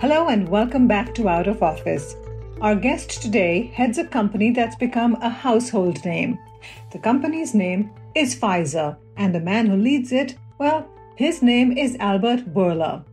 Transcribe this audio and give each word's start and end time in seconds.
Hello 0.00 0.28
and 0.28 0.48
welcome 0.48 0.86
back 0.86 1.12
to 1.16 1.28
Out 1.28 1.48
of 1.48 1.60
Office. 1.60 2.14
Our 2.60 2.76
guest 2.76 3.20
today 3.20 3.72
heads 3.74 3.98
a 3.98 4.06
company 4.06 4.52
that's 4.52 4.76
become 4.76 5.16
a 5.16 5.28
household 5.28 6.04
name. 6.04 6.38
The 6.92 7.00
company's 7.00 7.52
name 7.52 7.90
is 8.14 8.36
Pfizer, 8.36 8.96
and 9.16 9.34
the 9.34 9.40
man 9.40 9.66
who 9.66 9.74
leads 9.74 10.12
it, 10.12 10.36
well, 10.56 10.88
his 11.16 11.42
name 11.42 11.76
is 11.76 11.96
Albert 11.98 12.54
Bourla. 12.54 13.04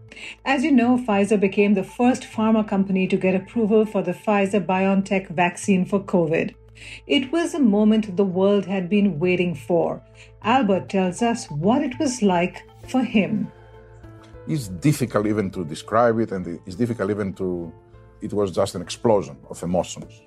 As 0.46 0.64
you 0.64 0.72
know, 0.72 0.96
Pfizer 0.96 1.40
became 1.40 1.74
the 1.74 1.84
first 1.84 2.22
pharma 2.22 2.68
company 2.68 3.08
to 3.08 3.18
get 3.18 3.34
approval 3.34 3.88
for 3.88 4.04
the 4.04 4.14
Pfizer 4.14 4.64
BioNTech 4.64 5.30
vaccine 5.30 5.86
for 5.86 6.00
COVID. 6.00 6.54
It 7.08 7.32
was 7.32 7.56
a 7.56 7.60
moment 7.60 8.16
the 8.16 8.24
world 8.24 8.68
had 8.68 8.90
been 8.92 9.18
waiting 9.18 9.56
for. 9.56 10.04
Albert 10.44 10.90
tells 10.90 11.24
us 11.24 11.50
what 11.50 11.82
it 11.82 11.98
was 11.98 12.22
like 12.22 12.62
for 12.88 13.02
him. 13.02 13.52
It's 14.48 14.67
difficult 14.67 15.26
even 15.26 15.49
to 15.52 15.66
describe 15.66 16.20
it, 16.20 16.31
and 16.31 16.59
it's 16.66 16.76
difficult 16.76 17.09
even 17.09 17.34
to. 17.34 17.71
It 18.21 18.34
was 18.34 18.52
just 18.52 18.76
an 18.76 18.82
explosion 18.82 19.37
of 19.49 19.62
emotions 19.62 20.21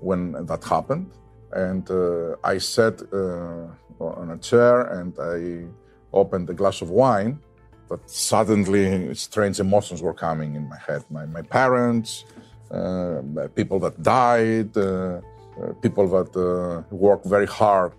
when 0.00 0.32
that 0.46 0.64
happened. 0.64 1.10
And 1.52 1.88
uh, 1.90 2.36
I 2.42 2.58
sat 2.58 3.00
uh, 3.12 3.66
on 4.00 4.30
a 4.30 4.38
chair 4.38 4.82
and 4.98 5.12
I 5.20 5.66
opened 6.12 6.50
a 6.50 6.54
glass 6.54 6.82
of 6.82 6.90
wine 6.90 7.38
but 7.88 8.08
suddenly 8.10 9.14
strange 9.14 9.60
emotions 9.60 10.02
were 10.02 10.14
coming 10.14 10.54
in 10.54 10.68
my 10.68 10.78
head. 10.78 11.02
My, 11.10 11.26
my 11.26 11.42
parents, 11.42 12.24
uh, 12.70 13.22
people 13.54 13.78
that 13.80 14.02
died, 14.02 14.76
uh, 14.76 15.20
uh, 15.60 15.72
people 15.82 16.06
that 16.16 16.30
uh, 16.36 16.82
worked 16.90 17.26
very 17.26 17.46
hard 17.46 17.92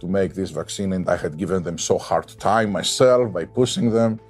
to 0.00 0.06
make 0.06 0.34
this 0.34 0.50
vaccine, 0.50 0.92
and 0.92 1.08
I 1.08 1.16
had 1.16 1.36
given 1.36 1.62
them 1.62 1.78
so 1.78 1.98
hard 1.98 2.28
time 2.38 2.72
myself 2.72 3.32
by 3.32 3.44
pushing 3.44 3.90
them, 3.90 4.20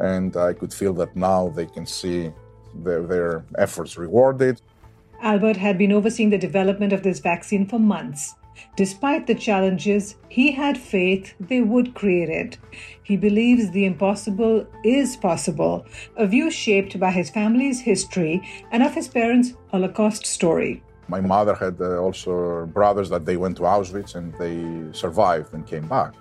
and 0.00 0.36
I 0.36 0.52
could 0.52 0.72
feel 0.72 0.92
that 0.94 1.14
now 1.16 1.48
they 1.48 1.66
can 1.66 1.86
see 1.86 2.32
their, 2.74 3.02
their 3.02 3.44
efforts 3.56 3.96
rewarded. 3.96 4.60
Albert 5.22 5.56
had 5.56 5.78
been 5.78 5.92
overseeing 5.92 6.30
the 6.30 6.38
development 6.38 6.92
of 6.92 7.02
this 7.02 7.18
vaccine 7.18 7.66
for 7.66 7.78
months. 7.78 8.34
Despite 8.76 9.26
the 9.26 9.34
challenges, 9.34 10.16
he 10.28 10.52
had 10.52 10.76
faith 10.78 11.34
they 11.40 11.60
would 11.60 11.94
create 11.94 12.28
it. 12.28 12.58
He 13.02 13.16
believes 13.16 13.70
the 13.70 13.84
impossible 13.84 14.66
is 14.84 15.16
possible, 15.16 15.86
a 16.16 16.26
view 16.26 16.50
shaped 16.50 16.98
by 16.98 17.10
his 17.10 17.30
family's 17.30 17.80
history 17.80 18.42
and 18.72 18.82
of 18.82 18.94
his 18.94 19.08
parents' 19.08 19.54
Holocaust 19.70 20.26
story. 20.26 20.82
My 21.08 21.20
mother 21.20 21.54
had 21.54 21.80
uh, 21.80 21.98
also 21.98 22.66
brothers 22.66 23.08
that 23.10 23.24
they 23.24 23.36
went 23.36 23.56
to 23.56 23.62
Auschwitz 23.62 24.14
and 24.14 24.34
they 24.34 24.92
survived 24.92 25.54
and 25.54 25.66
came 25.66 25.88
back. 25.88 26.14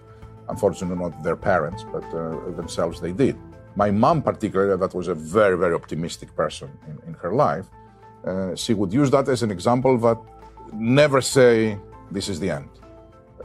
Unfortunately, 0.48 0.96
not 0.96 1.24
their 1.24 1.36
parents, 1.36 1.84
but 1.92 2.06
uh, 2.14 2.52
themselves 2.52 3.02
they 3.02 3.12
did. 3.12 3.38
My 3.78 3.92
mom, 3.92 4.24
particularly, 4.24 4.76
that 4.76 4.94
was 4.96 5.08
a 5.08 5.14
very, 5.14 5.56
very 5.56 5.76
optimistic 5.76 6.36
person 6.36 6.70
in, 6.90 6.98
in 7.08 7.14
her 7.22 7.32
life. 7.32 7.68
Uh, 8.26 8.56
she 8.56 8.74
would 8.74 8.92
use 8.92 9.12
that 9.12 9.30
as 9.30 9.44
an 9.44 9.52
example 9.52 10.00
that 10.00 10.18
never 10.74 11.22
say 11.22 11.78
this 12.10 12.28
is 12.28 12.40
the 12.40 12.50
end. 12.50 12.70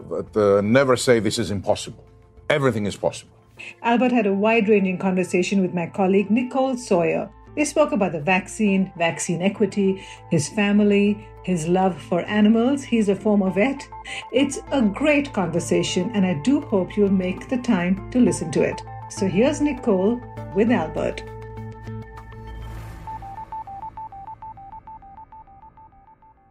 But 0.09 0.34
uh, 0.34 0.62
never 0.62 0.97
say 0.97 1.21
this 1.21 1.38
is 1.38 1.50
impossible. 1.50 2.04
Everything 2.48 2.87
is 2.87 2.97
possible. 2.97 3.37
Albert 3.82 4.12
had 4.12 4.26
a 4.26 4.32
wide 4.32 4.71
ranging 4.71 4.97
conversation 4.97 5.60
with 5.60 5.75
my 5.75 5.87
colleague 5.87 6.31
Nicole 6.31 6.78
Sawyer. 6.78 7.31
They 7.54 7.66
spoke 7.66 7.92
about 7.92 8.12
the 8.12 8.21
vaccine, 8.21 8.91
vaccine 8.97 9.42
equity, 9.42 10.03
his 10.31 10.48
family, 10.48 11.28
his 11.42 11.69
love 11.69 12.00
for 12.00 12.22
animals. 12.22 12.82
He's 12.82 13.10
a 13.10 13.15
former 13.15 13.50
vet. 13.50 13.87
It's 14.32 14.60
a 14.71 14.81
great 14.81 15.34
conversation, 15.34 16.10
and 16.15 16.25
I 16.25 16.41
do 16.42 16.62
hope 16.62 16.97
you'll 16.97 17.10
make 17.10 17.50
the 17.50 17.59
time 17.59 18.10
to 18.12 18.19
listen 18.19 18.50
to 18.53 18.62
it. 18.62 18.81
So 19.16 19.28
here's 19.28 19.60
Nicole 19.60 20.20
with 20.54 20.70
Albert. 20.70 21.22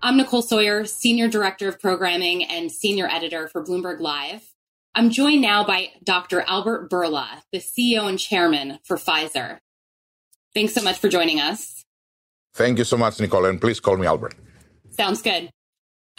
I'm 0.03 0.16
Nicole 0.16 0.44
Sawyer, 0.44 0.85
Senior 0.85 1.27
Director 1.27 1.67
of 1.67 1.79
Programming 1.79 2.44
and 2.44 2.72
Senior 2.72 3.07
Editor 3.07 3.47
for 3.47 3.66
Bloomberg 3.66 3.99
Live. 3.99 4.53
I'm 4.94 5.09
joined 5.09 5.41
now 5.41 5.66
by 5.66 5.89
Dr. 6.03 6.41
Albert 6.41 6.91
Bourla, 6.91 7.41
the 7.51 7.57
CEO 7.57 8.07
and 8.07 8.19
Chairman 8.19 8.78
for 8.83 8.95
Pfizer. 8.95 9.57
Thanks 10.53 10.73
so 10.73 10.83
much 10.83 10.99
for 10.99 11.09
joining 11.09 11.39
us. 11.39 11.83
Thank 12.53 12.78
you 12.78 12.83
so 12.83 12.95
much, 12.95 13.19
Nicole, 13.19 13.45
and 13.45 13.59
please 13.59 13.79
call 13.79 13.97
me 13.97 14.05
Albert. 14.05 14.35
Sounds 14.91 15.23
good. 15.23 15.49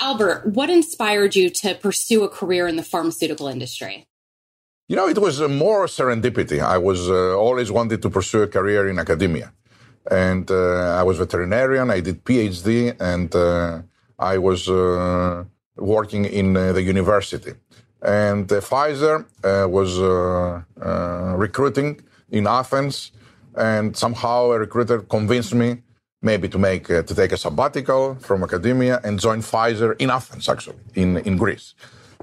Albert, 0.00 0.46
what 0.46 0.70
inspired 0.70 1.36
you 1.36 1.50
to 1.50 1.76
pursue 1.76 2.24
a 2.24 2.28
career 2.28 2.66
in 2.66 2.74
the 2.74 2.82
pharmaceutical 2.82 3.46
industry? 3.46 4.08
You 4.88 4.96
know, 4.96 5.08
it 5.08 5.18
was 5.18 5.40
more 5.40 5.86
serendipity. 5.86 6.60
I 6.60 6.78
was 6.78 7.08
uh, 7.08 7.36
always 7.36 7.70
wanted 7.70 8.02
to 8.02 8.10
pursue 8.10 8.42
a 8.42 8.46
career 8.46 8.88
in 8.88 8.98
academia 8.98 9.52
and 10.10 10.50
uh, 10.50 10.98
I 10.98 11.02
was 11.02 11.18
veterinarian. 11.18 11.90
I 11.90 12.00
did 12.00 12.24
PhD, 12.24 12.96
and 13.00 13.34
uh, 13.34 13.82
I 14.18 14.38
was 14.38 14.68
uh, 14.68 15.44
working 15.76 16.24
in 16.24 16.54
the 16.54 16.82
university. 16.82 17.52
And 18.02 18.48
Pfizer 18.48 19.24
was 19.70 19.98
recruiting 21.38 22.00
in 22.30 22.46
Athens, 22.46 23.12
and 23.54 23.96
somehow 23.96 24.50
a 24.52 24.58
recruiter 24.58 25.00
convinced 25.00 25.54
me 25.54 25.82
maybe 26.24 26.48
to 26.48 26.58
make 26.58 26.88
uh, 26.90 27.02
to 27.02 27.14
take 27.14 27.32
a 27.32 27.36
sabbatical 27.36 28.14
from 28.20 28.42
academia 28.44 29.00
and 29.04 29.18
join 29.20 29.40
Pfizer 29.40 29.94
in 30.00 30.10
Athens, 30.10 30.48
actually 30.48 30.78
in 30.94 31.18
in 31.18 31.36
Greece. 31.36 31.74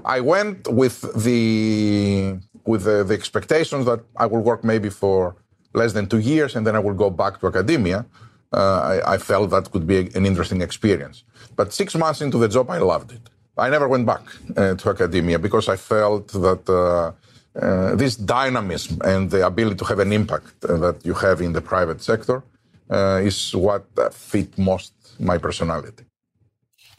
I 0.04 0.20
went 0.20 0.68
with 0.68 1.00
the 1.24 2.38
with 2.64 2.84
the, 2.84 3.04
the 3.04 3.14
expectations 3.14 3.86
that 3.86 4.00
I 4.16 4.26
will 4.26 4.40
work 4.40 4.64
maybe 4.64 4.90
for 4.90 5.36
less 5.74 5.92
than 5.92 6.08
two 6.08 6.18
years, 6.18 6.56
and 6.56 6.66
then 6.66 6.74
I 6.76 6.80
will 6.80 6.94
go 6.94 7.10
back 7.10 7.40
to 7.40 7.46
academia. 7.46 8.06
Uh, 8.52 9.00
I, 9.06 9.14
I, 9.14 9.18
felt 9.18 9.50
that 9.50 9.70
could 9.70 9.86
be 9.86 10.10
an 10.18 10.26
interesting 10.26 10.60
experience. 10.60 11.22
But 11.54 11.72
six 11.72 11.94
months 11.94 12.20
into 12.20 12.36
the 12.36 12.48
job, 12.48 12.68
I 12.68 12.78
loved 12.78 13.12
it. 13.12 13.20
I 13.56 13.68
never 13.70 13.86
went 13.86 14.06
back 14.06 14.22
uh, 14.56 14.74
to 14.74 14.90
academia 14.90 15.38
because 15.38 15.68
I 15.68 15.76
felt 15.76 16.28
that 16.28 16.68
uh, 16.68 17.12
uh 17.58 17.94
this 17.96 18.16
dynamism 18.16 18.98
and 19.04 19.30
the 19.30 19.46
ability 19.46 19.76
to 19.76 19.84
have 19.84 20.00
an 20.00 20.12
impact 20.12 20.64
uh, 20.64 20.76
that 20.78 20.96
you 21.04 21.14
have 21.14 21.40
in 21.40 21.52
the 21.52 21.60
private 21.60 22.02
sector 22.02 22.42
uh, 22.90 23.20
is 23.22 23.54
what 23.54 23.84
fit 24.12 24.58
most 24.58 24.92
my 25.20 25.38
personality. 25.38 26.04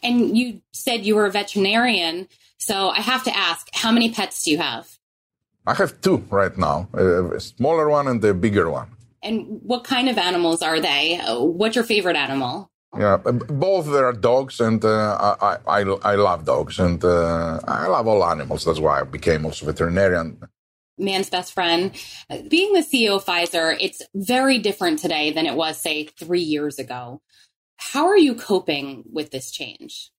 And 0.03 0.37
you 0.37 0.61
said 0.71 1.05
you 1.05 1.15
were 1.15 1.25
a 1.25 1.31
veterinarian. 1.31 2.27
So 2.57 2.89
I 2.89 3.01
have 3.01 3.23
to 3.23 3.35
ask, 3.35 3.67
how 3.73 3.91
many 3.91 4.11
pets 4.11 4.43
do 4.43 4.51
you 4.51 4.57
have? 4.57 4.87
I 5.65 5.73
have 5.75 6.01
two 6.01 6.17
right 6.29 6.57
now, 6.57 6.87
a 6.93 7.39
smaller 7.39 7.89
one 7.89 8.07
and 8.07 8.23
a 8.23 8.33
bigger 8.33 8.69
one. 8.69 8.89
And 9.23 9.61
what 9.61 9.83
kind 9.83 10.09
of 10.09 10.17
animals 10.17 10.61
are 10.61 10.79
they? 10.79 11.19
What's 11.27 11.75
your 11.75 11.85
favorite 11.85 12.15
animal? 12.15 12.71
Yeah, 12.97 13.17
both 13.17 13.85
there 13.85 14.05
are 14.05 14.13
dogs, 14.13 14.59
and 14.59 14.83
uh, 14.83 15.35
I, 15.41 15.57
I 15.65 15.81
I 16.03 16.15
love 16.15 16.43
dogs, 16.43 16.77
and 16.77 17.01
uh, 17.05 17.59
I 17.65 17.87
love 17.87 18.05
all 18.05 18.25
animals. 18.25 18.65
That's 18.65 18.79
why 18.79 18.99
I 18.99 19.03
became 19.03 19.45
also 19.45 19.65
veterinarian. 19.65 20.37
Man's 20.97 21.29
best 21.29 21.53
friend. 21.53 21.91
Being 22.49 22.73
the 22.73 22.81
CEO 22.81 23.15
of 23.15 23.25
Pfizer, 23.25 23.77
it's 23.79 24.01
very 24.13 24.59
different 24.59 24.99
today 24.99 25.31
than 25.31 25.45
it 25.45 25.55
was, 25.55 25.77
say, 25.77 26.03
three 26.03 26.41
years 26.41 26.79
ago. 26.79 27.21
How 27.77 28.07
are 28.07 28.17
you 28.17 28.35
coping 28.35 29.03
with 29.11 29.31
this 29.31 29.51
change? 29.51 30.11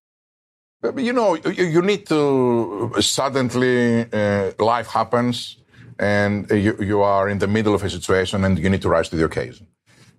You 0.82 1.12
know, 1.12 1.36
you, 1.36 1.80
need 1.80 2.06
to 2.08 2.92
suddenly 3.00 4.04
uh, 4.12 4.50
life 4.58 4.88
happens 4.88 5.58
and 5.98 6.50
you, 6.50 6.76
you 6.80 7.02
are 7.02 7.28
in 7.28 7.38
the 7.38 7.46
middle 7.46 7.74
of 7.74 7.84
a 7.84 7.90
situation 7.90 8.44
and 8.44 8.58
you 8.58 8.68
need 8.68 8.82
to 8.82 8.88
rise 8.88 9.08
to 9.10 9.16
the 9.16 9.24
occasion. 9.24 9.68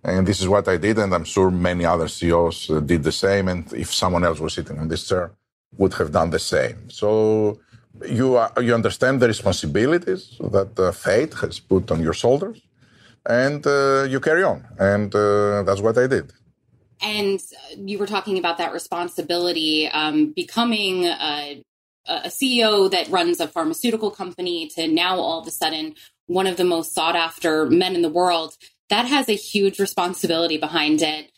And 0.05 0.25
this 0.25 0.39
is 0.39 0.47
what 0.47 0.67
I 0.67 0.77
did, 0.77 0.97
and 0.99 1.13
I'm 1.13 1.23
sure 1.23 1.49
many 1.49 1.85
other 1.85 2.07
CEOs 2.09 2.69
uh, 2.69 2.79
did 2.81 3.03
the 3.03 3.11
same. 3.11 3.47
And 3.47 3.71
if 3.73 3.93
someone 3.93 4.25
else 4.25 4.39
was 4.39 4.53
sitting 4.53 4.77
on 4.77 4.89
this 4.89 5.07
chair, 5.07 5.31
would 5.77 5.93
have 5.93 6.11
done 6.11 6.29
the 6.29 6.39
same. 6.39 6.89
So 6.89 7.59
you 8.07 8.35
are, 8.35 8.51
you 8.61 8.73
understand 8.73 9.21
the 9.21 9.27
responsibilities 9.27 10.37
that 10.51 10.77
uh, 10.77 10.91
fate 10.91 11.33
has 11.35 11.59
put 11.59 11.89
on 11.89 12.01
your 12.01 12.13
shoulders, 12.13 12.61
and 13.25 13.65
uh, 13.65 14.03
you 14.03 14.19
carry 14.19 14.43
on. 14.43 14.65
And 14.77 15.13
uh, 15.15 15.63
that's 15.63 15.81
what 15.81 15.97
I 15.97 16.07
did. 16.07 16.33
And 17.03 17.39
you 17.75 17.99
were 17.99 18.07
talking 18.07 18.39
about 18.39 18.57
that 18.59 18.71
responsibility, 18.71 19.87
um, 19.89 20.31
becoming 20.31 21.05
a, 21.05 21.61
a, 22.07 22.29
CEO 22.29 22.89
that 22.89 23.09
runs 23.09 23.41
a 23.41 23.47
pharmaceutical 23.47 24.09
company 24.09 24.69
to 24.75 24.87
now 24.87 25.19
all 25.19 25.41
of 25.41 25.47
a 25.47 25.51
sudden 25.51 25.95
one 26.27 26.47
of 26.47 26.55
the 26.55 26.63
most 26.63 26.93
sought 26.93 27.17
after 27.17 27.65
men 27.65 27.93
in 27.93 28.01
the 28.01 28.09
world, 28.09 28.55
that 28.89 29.05
has 29.05 29.27
a 29.27 29.33
huge 29.33 29.79
responsibility 29.79 30.57
behind 30.57 31.01
it. 31.01 31.29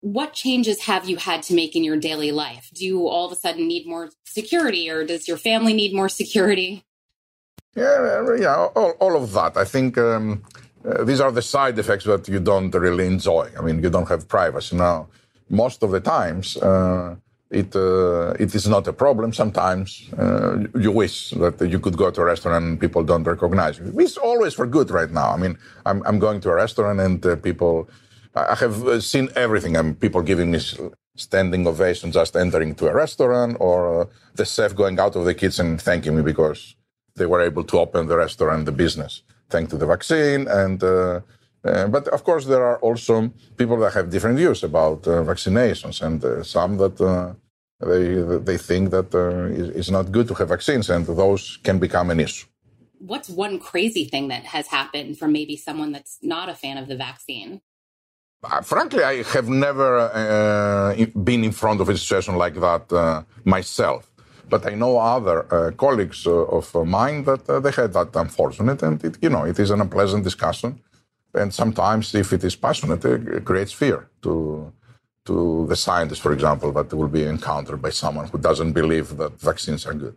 What 0.00 0.32
changes 0.32 0.82
have 0.82 1.08
you 1.08 1.16
had 1.16 1.44
to 1.44 1.54
make 1.54 1.76
in 1.76 1.84
your 1.84 1.96
daily 1.96 2.32
life? 2.32 2.70
Do 2.74 2.84
you 2.84 3.06
all 3.06 3.26
of 3.26 3.32
a 3.32 3.36
sudden 3.36 3.68
need 3.68 3.86
more 3.86 4.10
security 4.24 4.90
or 4.90 5.04
does 5.04 5.28
your 5.28 5.36
family 5.36 5.72
need 5.72 5.94
more 5.94 6.08
security? 6.08 6.84
Yeah, 7.76 8.34
yeah, 8.38 8.54
all, 8.54 8.90
all 8.98 9.22
of 9.22 9.32
that. 9.32 9.56
I 9.56 9.64
think 9.64 9.98
um, 9.98 10.42
uh, 10.84 11.04
these 11.04 11.20
are 11.20 11.32
the 11.32 11.42
side 11.42 11.78
effects 11.78 12.04
that 12.04 12.28
you 12.28 12.40
don't 12.40 12.74
really 12.74 13.06
enjoy. 13.06 13.50
I 13.58 13.62
mean, 13.62 13.82
you 13.82 13.90
don't 13.90 14.08
have 14.08 14.28
privacy 14.28 14.76
now. 14.76 15.08
Most 15.48 15.82
of 15.82 15.90
the 15.90 16.00
times, 16.00 16.56
uh, 16.56 17.16
it 17.50 17.74
uh, 17.76 18.34
it 18.38 18.54
is 18.54 18.66
not 18.66 18.88
a 18.88 18.92
problem. 18.92 19.32
Sometimes 19.32 20.10
uh, 20.18 20.58
you 20.78 20.90
wish 20.90 21.30
that 21.30 21.60
you 21.60 21.78
could 21.78 21.96
go 21.96 22.10
to 22.10 22.20
a 22.20 22.24
restaurant 22.24 22.64
and 22.64 22.80
people 22.80 23.04
don't 23.04 23.24
recognize 23.24 23.78
you. 23.78 23.92
It's 23.98 24.16
always 24.16 24.54
for 24.54 24.66
good 24.66 24.90
right 24.90 25.10
now. 25.10 25.30
I 25.30 25.36
mean, 25.36 25.56
I'm 25.84 26.02
I'm 26.04 26.18
going 26.18 26.40
to 26.40 26.50
a 26.50 26.54
restaurant 26.54 27.00
and 27.00 27.24
uh, 27.24 27.36
people, 27.36 27.88
I 28.34 28.56
have 28.56 29.02
seen 29.04 29.28
everything. 29.36 29.76
I 29.76 29.82
mean, 29.82 29.94
people 29.94 30.22
giving 30.22 30.50
me 30.50 30.58
standing 31.16 31.66
ovation 31.66 32.12
just 32.12 32.36
entering 32.36 32.74
to 32.74 32.88
a 32.88 32.94
restaurant, 32.94 33.56
or 33.60 34.08
the 34.34 34.44
chef 34.44 34.74
going 34.74 34.98
out 34.98 35.16
of 35.16 35.24
the 35.24 35.34
kitchen 35.34 35.78
thanking 35.78 36.16
me 36.16 36.22
because 36.22 36.76
they 37.14 37.26
were 37.26 37.40
able 37.40 37.64
to 37.64 37.78
open 37.78 38.06
the 38.06 38.16
restaurant, 38.16 38.66
the 38.66 38.72
business, 38.72 39.22
thanks 39.50 39.70
to 39.70 39.76
the 39.78 39.86
vaccine 39.86 40.48
and. 40.48 40.82
Uh, 40.82 41.20
but 41.88 42.06
of 42.08 42.22
course, 42.22 42.44
there 42.44 42.64
are 42.64 42.78
also 42.78 43.28
people 43.56 43.76
that 43.76 43.92
have 43.92 44.08
different 44.08 44.36
views 44.38 44.62
about 44.62 45.02
vaccinations, 45.02 46.00
and 46.00 46.46
some 46.46 46.76
that 46.76 46.96
they 47.80 48.14
they 48.38 48.56
think 48.56 48.90
that 48.90 49.14
uh, 49.14 49.78
it's 49.78 49.90
not 49.90 50.10
good 50.12 50.28
to 50.28 50.34
have 50.34 50.48
vaccines, 50.48 50.88
and 50.90 51.06
those 51.06 51.58
can 51.62 51.78
become 51.78 52.10
an 52.10 52.20
issue. 52.20 52.46
What's 52.98 53.28
one 53.28 53.58
crazy 53.58 54.04
thing 54.04 54.28
that 54.28 54.44
has 54.44 54.68
happened 54.68 55.18
from 55.18 55.32
maybe 55.32 55.56
someone 55.56 55.92
that's 55.92 56.18
not 56.22 56.48
a 56.48 56.54
fan 56.54 56.78
of 56.78 56.88
the 56.88 56.96
vaccine? 56.96 57.60
Uh, 58.42 58.62
frankly, 58.62 59.02
I 59.02 59.22
have 59.24 59.48
never 59.48 59.98
uh, 59.98 60.94
been 61.22 61.44
in 61.44 61.52
front 61.52 61.80
of 61.80 61.88
a 61.88 61.96
situation 61.96 62.36
like 62.36 62.54
that 62.54 62.90
uh, 62.92 63.22
myself. 63.44 64.10
But 64.48 64.66
I 64.66 64.74
know 64.74 64.98
other 64.98 65.38
uh, 65.52 65.70
colleagues 65.72 66.26
uh, 66.26 66.58
of 66.58 66.72
mine 66.86 67.24
that 67.24 67.46
they 67.46 67.72
had 67.72 67.92
that 67.94 68.14
unfortunate, 68.14 68.82
and 68.82 69.02
it, 69.04 69.18
you 69.20 69.30
know, 69.30 69.44
it 69.44 69.58
is 69.58 69.70
an 69.70 69.80
unpleasant 69.80 70.24
discussion. 70.24 70.80
And 71.34 71.52
sometimes, 71.52 72.14
if 72.14 72.32
it 72.32 72.44
is 72.44 72.56
passionate, 72.56 73.04
it 73.04 73.44
creates 73.44 73.72
fear 73.72 74.08
to 74.22 74.72
to 75.26 75.66
the 75.68 75.76
scientists, 75.76 76.20
for 76.20 76.32
example, 76.32 76.72
that 76.72 76.92
will 76.94 77.08
be 77.08 77.24
encountered 77.24 77.82
by 77.82 77.90
someone 77.90 78.28
who 78.28 78.38
doesn't 78.38 78.72
believe 78.72 79.16
that 79.16 79.40
vaccines 79.40 79.84
are 79.84 79.94
good. 79.94 80.16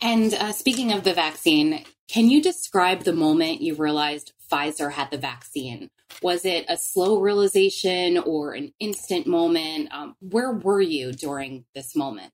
And 0.00 0.34
uh, 0.34 0.52
speaking 0.52 0.92
of 0.92 1.04
the 1.04 1.14
vaccine, 1.14 1.84
can 2.08 2.28
you 2.28 2.42
describe 2.42 3.04
the 3.04 3.12
moment 3.12 3.60
you 3.60 3.74
realized 3.74 4.32
Pfizer 4.50 4.92
had 4.92 5.10
the 5.10 5.18
vaccine? 5.18 5.88
Was 6.22 6.44
it 6.44 6.64
a 6.68 6.76
slow 6.76 7.20
realization 7.20 8.18
or 8.18 8.52
an 8.52 8.72
instant 8.80 9.26
moment? 9.26 9.92
Um, 9.92 10.16
where 10.20 10.52
were 10.52 10.80
you 10.80 11.12
during 11.12 11.64
this 11.74 11.94
moment? 11.94 12.32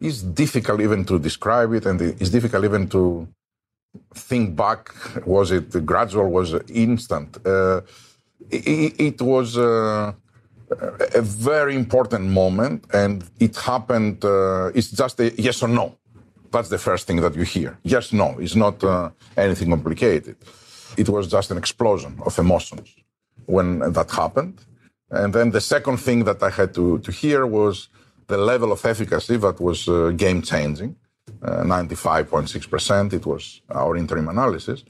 It's 0.00 0.22
difficult 0.22 0.80
even 0.80 1.04
to 1.06 1.18
describe 1.18 1.72
it, 1.72 1.86
and 1.86 2.00
it's 2.00 2.30
difficult 2.30 2.64
even 2.64 2.88
to 2.88 3.26
think 4.14 4.54
back. 4.56 4.90
Was 5.26 5.50
it 5.50 5.86
gradual? 5.86 6.28
Was 6.30 6.52
it 6.52 6.70
instant? 6.70 7.38
Uh, 7.46 7.80
it, 8.50 9.00
it, 9.00 9.22
was. 9.22 9.56
Uh, 9.56 10.12
a 11.14 11.22
very 11.22 11.74
important 11.74 12.24
moment, 12.24 12.84
and 12.92 13.24
it 13.38 13.56
happened. 13.56 14.24
Uh, 14.24 14.70
it's 14.74 14.90
just 14.90 15.20
a 15.20 15.32
yes 15.40 15.62
or 15.62 15.68
no. 15.68 15.96
That's 16.50 16.68
the 16.68 16.78
first 16.78 17.06
thing 17.06 17.20
that 17.20 17.34
you 17.34 17.42
hear. 17.42 17.78
Yes, 17.82 18.12
no. 18.12 18.36
It's 18.38 18.56
not 18.56 18.82
uh, 18.82 19.10
anything 19.36 19.70
complicated. 19.70 20.36
It 20.96 21.08
was 21.08 21.28
just 21.28 21.50
an 21.50 21.58
explosion 21.58 22.18
of 22.24 22.38
emotions 22.38 22.88
when 23.46 23.78
that 23.92 24.10
happened. 24.10 24.60
And 25.10 25.32
then 25.32 25.50
the 25.50 25.60
second 25.60 25.98
thing 25.98 26.24
that 26.24 26.42
I 26.42 26.50
had 26.50 26.74
to, 26.74 26.98
to 26.98 27.12
hear 27.12 27.46
was 27.46 27.88
the 28.26 28.36
level 28.36 28.72
of 28.72 28.84
efficacy 28.84 29.36
that 29.36 29.60
was 29.60 29.88
uh, 29.88 30.10
game 30.16 30.42
changing. 30.42 30.96
95.6%. 31.42 33.12
Uh, 33.12 33.16
it 33.16 33.26
was 33.26 33.60
our 33.70 33.96
interim 33.96 34.28
analysis. 34.28 34.84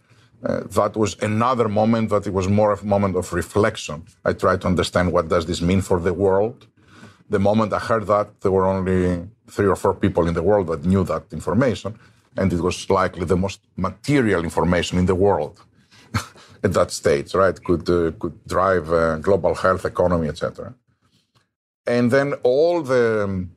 Uh, 0.45 0.61
that 0.79 0.97
was 0.97 1.17
another 1.23 1.69
moment 1.69 2.11
that 2.11 2.27
it 2.27 2.33
was 2.33 2.49
more 2.49 2.73
of 2.73 2.83
a 2.83 2.87
moment 2.87 3.17
of 3.17 3.33
reflection. 3.33 4.05
I 4.25 4.33
tried 4.33 4.61
to 4.63 4.69
understand 4.69 5.13
what 5.13 5.29
does 5.29 5.47
this 5.47 5.61
mean 5.61 5.81
for 5.81 5.99
the 5.99 6.13
world. 6.13 6.67
The 7.31 7.39
moment 7.39 7.73
I 7.73 7.79
heard 7.79 8.07
that, 8.07 8.41
there 8.43 8.53
were 8.53 8.67
only 8.67 9.27
three 9.49 9.67
or 9.67 9.77
four 9.77 9.95
people 9.95 10.29
in 10.29 10.35
the 10.35 10.43
world 10.43 10.67
that 10.69 10.85
knew 10.85 11.05
that 11.05 11.25
information, 11.33 11.99
and 12.37 12.53
it 12.53 12.61
was 12.61 12.89
likely 12.91 13.25
the 13.25 13.37
most 13.37 13.61
material 13.77 14.45
information 14.45 14.99
in 14.99 15.07
the 15.07 15.15
world 15.15 15.61
at 16.63 16.73
that 16.75 16.91
stage, 16.91 17.35
right? 17.35 17.57
Could 17.65 17.89
uh, 17.89 18.13
could 18.21 18.37
drive 18.47 18.93
uh, 18.93 19.17
global 19.17 19.55
health, 19.55 19.85
economy, 19.85 20.29
etc. 20.29 20.75
And 21.87 22.11
then 22.11 22.35
all 22.43 22.83
the 22.83 23.25
um, 23.25 23.51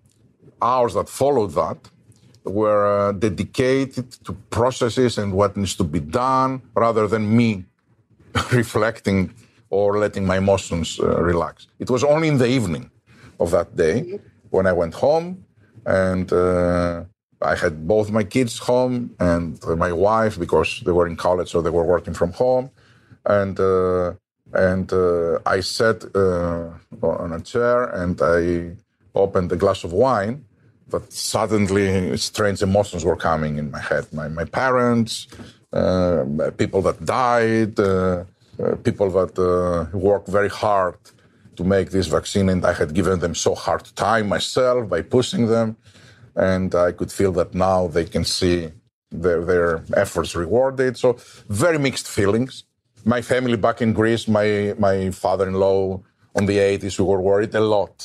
hours 0.61 0.93
that 0.93 1.09
followed 1.09 1.51
that 1.53 1.77
were 2.43 3.09
uh, 3.09 3.11
dedicated 3.11 4.11
to 4.25 4.33
processes 4.49 5.17
and 5.17 5.33
what 5.33 5.55
needs 5.57 5.75
to 5.75 5.83
be 5.83 5.99
done 5.99 6.61
rather 6.75 7.07
than 7.07 7.35
me 7.35 7.65
reflecting 8.51 9.33
or 9.69 9.97
letting 9.97 10.25
my 10.25 10.37
emotions 10.37 10.99
uh, 10.99 11.21
relax. 11.21 11.67
It 11.79 11.89
was 11.89 12.03
only 12.03 12.27
in 12.27 12.37
the 12.37 12.47
evening 12.47 12.89
of 13.39 13.51
that 13.51 13.75
day 13.75 14.19
when 14.49 14.65
I 14.65 14.73
went 14.73 14.95
home 14.95 15.45
and 15.85 16.31
uh, 16.31 17.03
I 17.41 17.55
had 17.55 17.87
both 17.87 18.11
my 18.11 18.23
kids 18.23 18.57
home 18.57 19.15
and 19.19 19.59
my 19.77 19.93
wife 19.93 20.37
because 20.37 20.81
they 20.85 20.91
were 20.91 21.07
in 21.07 21.15
college, 21.15 21.49
so 21.49 21.61
they 21.61 21.69
were 21.69 21.85
working 21.85 22.13
from 22.13 22.33
home. 22.33 22.69
And 23.25 23.59
uh, 23.59 24.13
and 24.53 24.91
uh, 24.93 25.39
I 25.45 25.59
sat 25.61 26.03
uh, 26.15 26.71
on 27.01 27.33
a 27.33 27.41
chair 27.41 27.83
and 27.83 28.19
I 28.21 28.75
opened 29.15 29.51
a 29.51 29.55
glass 29.55 29.83
of 29.83 29.93
wine 29.93 30.45
but 30.89 31.11
suddenly 31.13 32.17
strange 32.17 32.61
emotions 32.61 33.05
were 33.05 33.15
coming 33.15 33.57
in 33.57 33.71
my 33.71 33.79
head. 33.79 34.05
My, 34.11 34.27
my 34.27 34.45
parents, 34.45 35.27
uh, 35.71 36.25
people 36.57 36.81
that 36.81 37.05
died, 37.05 37.79
uh, 37.79 38.23
uh, 38.61 38.75
people 38.83 39.09
that 39.11 39.37
uh, 39.39 39.95
worked 39.97 40.27
very 40.27 40.49
hard 40.49 40.97
to 41.55 41.63
make 41.63 41.91
this 41.91 42.07
vaccine, 42.07 42.49
and 42.49 42.65
I 42.65 42.73
had 42.73 42.93
given 42.93 43.19
them 43.19 43.35
so 43.35 43.53
hard 43.55 43.83
time 43.95 44.27
myself 44.29 44.89
by 44.89 45.01
pushing 45.01 45.47
them, 45.47 45.77
and 46.35 46.73
I 46.73 46.91
could 46.91 47.11
feel 47.11 47.31
that 47.33 47.53
now 47.53 47.87
they 47.87 48.05
can 48.05 48.23
see 48.23 48.69
their, 49.11 49.43
their 49.43 49.83
efforts 49.95 50.35
rewarded. 50.35 50.97
So 50.97 51.17
very 51.49 51.77
mixed 51.77 52.07
feelings. 52.07 52.63
My 53.09 53.23
family 53.23 53.57
back 53.57 53.81
in 53.81 53.91
Greece, 53.91 54.27
my 54.27 54.75
my 54.77 55.09
father-in-law 55.09 55.99
on 56.37 56.45
the 56.45 56.57
80s, 56.57 56.99
we 56.99 57.05
were 57.05 57.19
worried 57.19 57.55
a 57.55 57.59
lot 57.59 57.95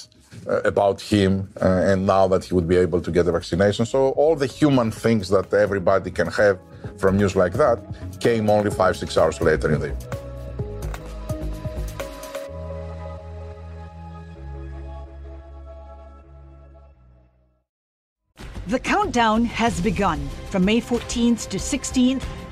uh, 0.48 0.62
about 0.72 0.98
him 1.02 1.32
uh, 1.60 1.90
and 1.90 2.06
now 2.06 2.26
that 2.28 2.42
he 2.46 2.54
would 2.54 2.66
be 2.66 2.76
able 2.76 3.02
to 3.02 3.10
get 3.10 3.24
the 3.26 3.32
vaccination. 3.32 3.84
So 3.84 3.98
all 4.20 4.34
the 4.34 4.46
human 4.46 4.90
things 4.90 5.28
that 5.28 5.52
everybody 5.52 6.10
can 6.10 6.28
have 6.28 6.58
from 6.96 7.18
news 7.18 7.36
like 7.36 7.52
that 7.64 7.78
came 8.18 8.48
only 8.48 8.70
five, 8.70 8.96
six 8.96 9.18
hours 9.18 9.38
later 9.42 9.74
in 9.74 9.80
the 9.80 9.88
evening. 9.92 10.24
The 18.66 18.78
countdown 18.78 19.44
has 19.44 19.82
begun. 19.82 20.18
From 20.50 20.64
May 20.64 20.80
14th 20.80 21.50
to 21.50 21.58
16th, 21.58 22.24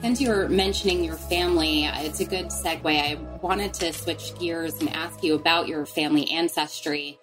Since 0.00 0.20
you're 0.20 0.48
mentioning 0.48 1.04
your 1.04 1.16
family, 1.16 1.84
it's 1.84 2.20
a 2.20 2.24
good 2.24 2.46
segue. 2.46 2.86
I 2.86 3.14
wanted 3.42 3.74
to 3.74 3.92
switch 3.92 4.38
gears 4.38 4.78
and 4.80 4.88
ask 4.90 5.22
you 5.22 5.34
about 5.34 5.68
your 5.68 5.86
family 5.86 6.30
ancestry 6.30 7.18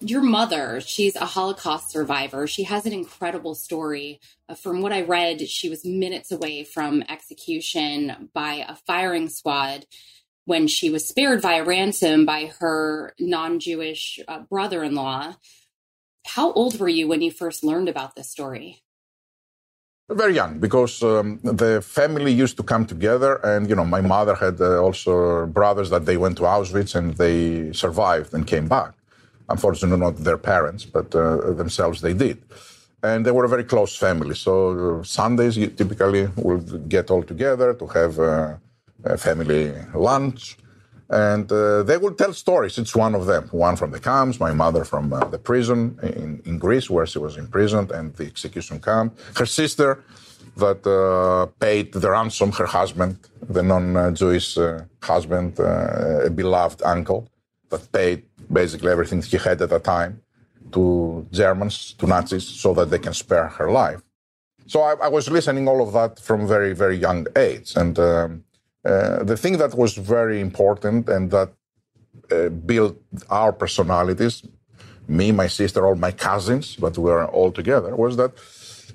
your 0.00 0.22
mother, 0.22 0.80
she's 0.80 1.16
a 1.16 1.26
Holocaust 1.26 1.90
survivor. 1.90 2.46
She 2.46 2.64
has 2.64 2.86
an 2.86 2.92
incredible 2.92 3.54
story. 3.54 4.20
Uh, 4.48 4.54
from 4.54 4.80
what 4.80 4.92
I 4.92 5.02
read, 5.02 5.48
she 5.48 5.68
was 5.68 5.84
minutes 5.84 6.30
away 6.30 6.64
from 6.64 7.02
execution 7.02 8.30
by 8.32 8.64
a 8.68 8.76
firing 8.76 9.28
squad 9.28 9.86
when 10.44 10.66
she 10.66 10.90
was 10.90 11.06
spared 11.06 11.42
via 11.42 11.64
ransom 11.64 12.24
by 12.24 12.52
her 12.60 13.14
non 13.18 13.58
Jewish 13.58 14.20
uh, 14.28 14.40
brother 14.40 14.84
in 14.84 14.94
law. 14.94 15.34
How 16.24 16.52
old 16.52 16.78
were 16.78 16.88
you 16.88 17.08
when 17.08 17.22
you 17.22 17.30
first 17.30 17.64
learned 17.64 17.88
about 17.88 18.14
this 18.14 18.30
story? 18.30 18.82
Very 20.10 20.34
young, 20.34 20.58
because 20.58 21.02
um, 21.02 21.38
the 21.42 21.82
family 21.82 22.32
used 22.32 22.56
to 22.56 22.62
come 22.62 22.86
together, 22.86 23.34
and 23.44 23.68
you 23.68 23.76
know, 23.76 23.84
my 23.84 24.00
mother 24.00 24.34
had 24.34 24.58
uh, 24.58 24.82
also 24.82 25.44
brothers 25.46 25.90
that 25.90 26.06
they 26.06 26.16
went 26.16 26.38
to 26.38 26.44
Auschwitz 26.44 26.94
and 26.94 27.14
they 27.18 27.70
survived 27.74 28.32
and 28.32 28.46
came 28.46 28.68
back. 28.68 28.94
Unfortunately, 29.50 29.98
not 29.98 30.16
their 30.16 30.38
parents, 30.38 30.86
but 30.86 31.14
uh, 31.14 31.52
themselves 31.52 32.00
they 32.00 32.14
did. 32.14 32.38
And 33.02 33.26
they 33.26 33.30
were 33.30 33.44
a 33.44 33.48
very 33.48 33.64
close 33.64 33.94
family. 33.96 34.34
So 34.34 35.00
uh, 35.00 35.02
Sundays, 35.02 35.58
you 35.58 35.66
typically 35.66 36.26
would 36.36 36.88
get 36.88 37.10
all 37.10 37.22
together 37.22 37.74
to 37.74 37.86
have 37.88 38.18
uh, 38.18 38.56
a 39.04 39.18
family 39.18 39.74
lunch 39.94 40.56
and 41.10 41.50
uh, 41.50 41.82
they 41.82 41.96
will 41.96 42.14
tell 42.14 42.32
stories. 42.32 42.78
It's 42.78 42.94
one 42.94 43.14
of 43.14 43.26
them. 43.26 43.48
One 43.50 43.76
from 43.76 43.90
the 43.92 44.00
camps, 44.00 44.38
my 44.38 44.52
mother 44.52 44.84
from 44.84 45.12
uh, 45.12 45.24
the 45.24 45.38
prison 45.38 45.98
in, 46.02 46.42
in 46.44 46.58
Greece, 46.58 46.90
where 46.90 47.06
she 47.06 47.18
was 47.18 47.36
imprisoned, 47.36 47.90
and 47.90 48.14
the 48.16 48.26
execution 48.26 48.80
camp. 48.80 49.18
Her 49.36 49.46
sister, 49.46 50.04
that 50.56 50.86
uh, 50.86 51.46
paid 51.60 51.92
the 51.92 52.10
ransom, 52.10 52.52
her 52.52 52.66
husband, 52.66 53.16
the 53.48 53.62
non-Jewish 53.62 54.58
uh, 54.58 54.82
husband, 55.02 55.58
uh, 55.60 56.26
a 56.26 56.30
beloved 56.30 56.82
uncle, 56.82 57.28
that 57.70 57.90
paid 57.92 58.24
basically 58.52 58.90
everything 58.90 59.22
he 59.22 59.36
had 59.36 59.62
at 59.62 59.70
the 59.70 59.78
time 59.78 60.20
to 60.72 61.26
Germans, 61.32 61.94
to 61.94 62.06
Nazis, 62.06 62.46
so 62.46 62.74
that 62.74 62.90
they 62.90 62.98
can 62.98 63.14
spare 63.14 63.46
her 63.46 63.70
life. 63.70 64.02
So 64.66 64.82
I, 64.82 64.94
I 65.04 65.08
was 65.08 65.30
listening 65.30 65.66
all 65.68 65.80
of 65.80 65.94
that 65.94 66.18
from 66.18 66.46
very, 66.46 66.74
very 66.74 66.96
young 66.96 67.26
age, 67.34 67.74
and. 67.76 67.98
Um, 67.98 68.44
uh, 68.88 69.22
the 69.22 69.36
thing 69.36 69.58
that 69.58 69.74
was 69.74 69.92
very 69.94 70.40
important 70.40 71.08
and 71.08 71.30
that 71.30 71.50
uh, 72.30 72.48
built 72.48 72.96
our 73.28 73.52
personalities, 73.52 74.42
me, 75.06 75.32
my 75.32 75.46
sister, 75.46 75.86
all 75.86 75.94
my 75.94 76.12
cousins, 76.12 76.76
but 76.76 76.96
we 76.96 77.10
were 77.10 77.26
all 77.26 77.52
together, 77.52 77.94
was 78.04 78.16
that 78.16 78.32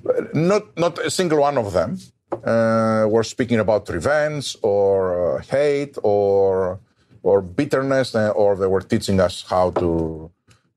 uh, 0.09 0.23
not 0.33 0.63
not 0.77 0.93
a 0.99 1.11
single 1.19 1.39
one 1.49 1.57
of 1.57 1.73
them 1.73 1.91
uh, 2.31 3.05
were 3.15 3.23
speaking 3.23 3.59
about 3.59 3.87
revenge 3.89 4.57
or 4.61 5.37
uh, 5.37 5.41
hate 5.53 5.95
or 6.03 6.79
or 7.21 7.41
bitterness, 7.41 8.15
or 8.15 8.55
they 8.55 8.67
were 8.67 8.85
teaching 8.93 9.19
us 9.19 9.45
how 9.47 9.71
to 9.81 9.89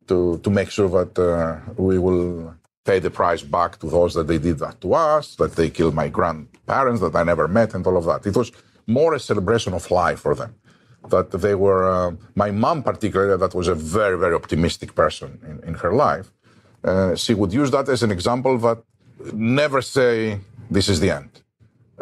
to 0.09 0.39
to 0.45 0.51
make 0.51 0.71
sure 0.71 0.91
that 0.99 1.13
we 1.77 1.99
will 1.99 2.55
pay 2.85 2.99
the 3.01 3.11
price 3.11 3.43
back 3.43 3.79
to 3.81 3.87
those 3.97 4.15
that 4.15 4.27
they 4.29 4.39
did 4.39 4.59
that 4.59 4.81
to 4.81 4.95
us, 4.95 5.35
that 5.37 5.57
they 5.57 5.69
killed 5.71 5.95
my 5.95 6.09
grandparents 6.09 7.01
that 7.01 7.15
I 7.17 7.25
never 7.25 7.49
met, 7.49 7.75
and 7.75 7.87
all 7.87 7.97
of 7.97 8.05
that. 8.05 8.27
It 8.27 8.37
was 8.37 8.53
more 8.87 9.15
a 9.15 9.21
celebration 9.21 9.73
of 9.75 9.91
life 9.91 10.21
for 10.21 10.35
them. 10.35 10.55
That 11.09 11.31
they 11.31 11.55
were, 11.55 11.85
uh, 11.89 12.13
my 12.35 12.51
mom 12.51 12.83
particularly, 12.83 13.37
that 13.39 13.55
was 13.55 13.69
a 13.69 13.75
very, 13.75 14.19
very 14.19 14.35
optimistic 14.35 14.95
person 14.95 15.41
in, 15.51 15.69
in 15.69 15.75
her 15.75 15.93
life. 15.93 16.33
Uh, 16.83 17.15
she 17.15 17.35
would 17.35 17.53
use 17.53 17.71
that 17.71 17.89
as 17.89 18.03
an 18.03 18.11
example 18.11 18.59
that 18.59 18.79
never 19.33 19.81
say 19.83 20.41
this 20.71 20.89
is 20.89 21.01
the 21.01 21.11
end, 21.11 21.31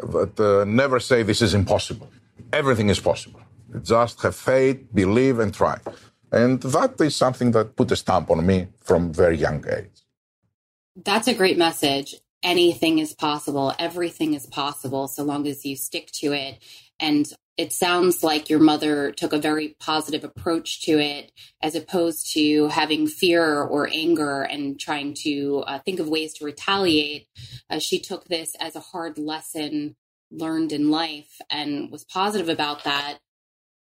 but 0.03 0.39
uh, 0.41 0.65
never 0.65 0.99
say 1.01 1.23
this 1.23 1.43
is 1.43 1.55
impossible. 1.55 2.11
Everything 2.53 2.89
is 2.89 3.01
possible. 3.01 3.41
Just 3.83 4.23
have 4.23 4.37
faith, 4.37 4.79
believe, 4.95 5.39
and 5.39 5.53
try. 5.53 5.79
And 6.33 6.61
that 6.63 7.01
is 7.01 7.15
something 7.15 7.51
that 7.53 7.77
put 7.77 7.91
a 7.93 7.97
stamp 7.97 8.31
on 8.31 8.45
me 8.45 8.69
from 8.81 9.13
very 9.13 9.37
young 9.37 9.65
age. 9.69 10.03
That's 10.97 11.29
a 11.29 11.35
great 11.35 11.59
message 11.59 12.15
anything 12.45 12.99
is 12.99 13.15
possible. 13.15 13.75
Everything 13.79 14.35
is 14.35 14.47
possible 14.47 15.09
so 15.09 15.25
long 15.25 15.49
as 15.49 15.65
you 15.65 15.75
stick 15.75 16.13
to 16.13 16.33
it. 16.33 16.63
And 17.01 17.27
it 17.57 17.73
sounds 17.73 18.23
like 18.23 18.51
your 18.51 18.61
mother 18.61 19.13
took 19.13 19.33
a 19.33 19.39
very 19.39 19.77
positive 19.81 20.25
approach 20.25 20.83
to 20.83 20.99
it 20.99 21.33
as 21.63 21.75
opposed 21.75 22.33
to 22.35 22.69
having 22.69 23.07
fear 23.07 23.63
or 23.63 23.89
anger 23.93 24.43
and 24.43 24.79
trying 24.79 25.15
to 25.23 25.65
uh, 25.67 25.79
think 25.81 26.01
of 26.01 26.09
ways 26.09 26.35
to 26.35 26.45
retaliate. 26.45 27.29
Uh, 27.71 27.79
she 27.79 27.99
took 27.99 28.25
this 28.25 28.55
as 28.61 28.77
a 28.77 28.81
hard 28.81 29.19
lesson 29.19 29.97
learned 30.31 30.73
in 30.73 30.91
life 30.91 31.41
and 31.49 31.91
was 31.91 32.05
positive 32.05 32.49
about 32.49 32.85
that. 32.85 33.19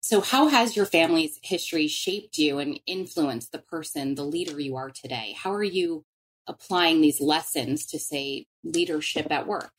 So, 0.01 0.21
how 0.21 0.49
has 0.49 0.77
your 0.77 0.87
family's 0.87 1.39
history 1.43 1.89
shaped 1.89 2.39
you 2.39 2.59
and 2.59 2.79
influenced 2.87 3.53
the 3.53 3.59
person, 3.59 4.15
the 4.15 4.25
leader 4.25 4.61
you 4.61 4.77
are 4.77 4.91
today? 4.91 5.35
How 5.37 5.53
are 5.53 5.65
you 5.65 6.05
applying 6.47 7.01
these 7.01 7.21
lessons 7.21 7.87
to 7.87 7.99
say 7.99 8.47
leadership 8.65 9.29
at 9.31 9.47
work? 9.47 9.73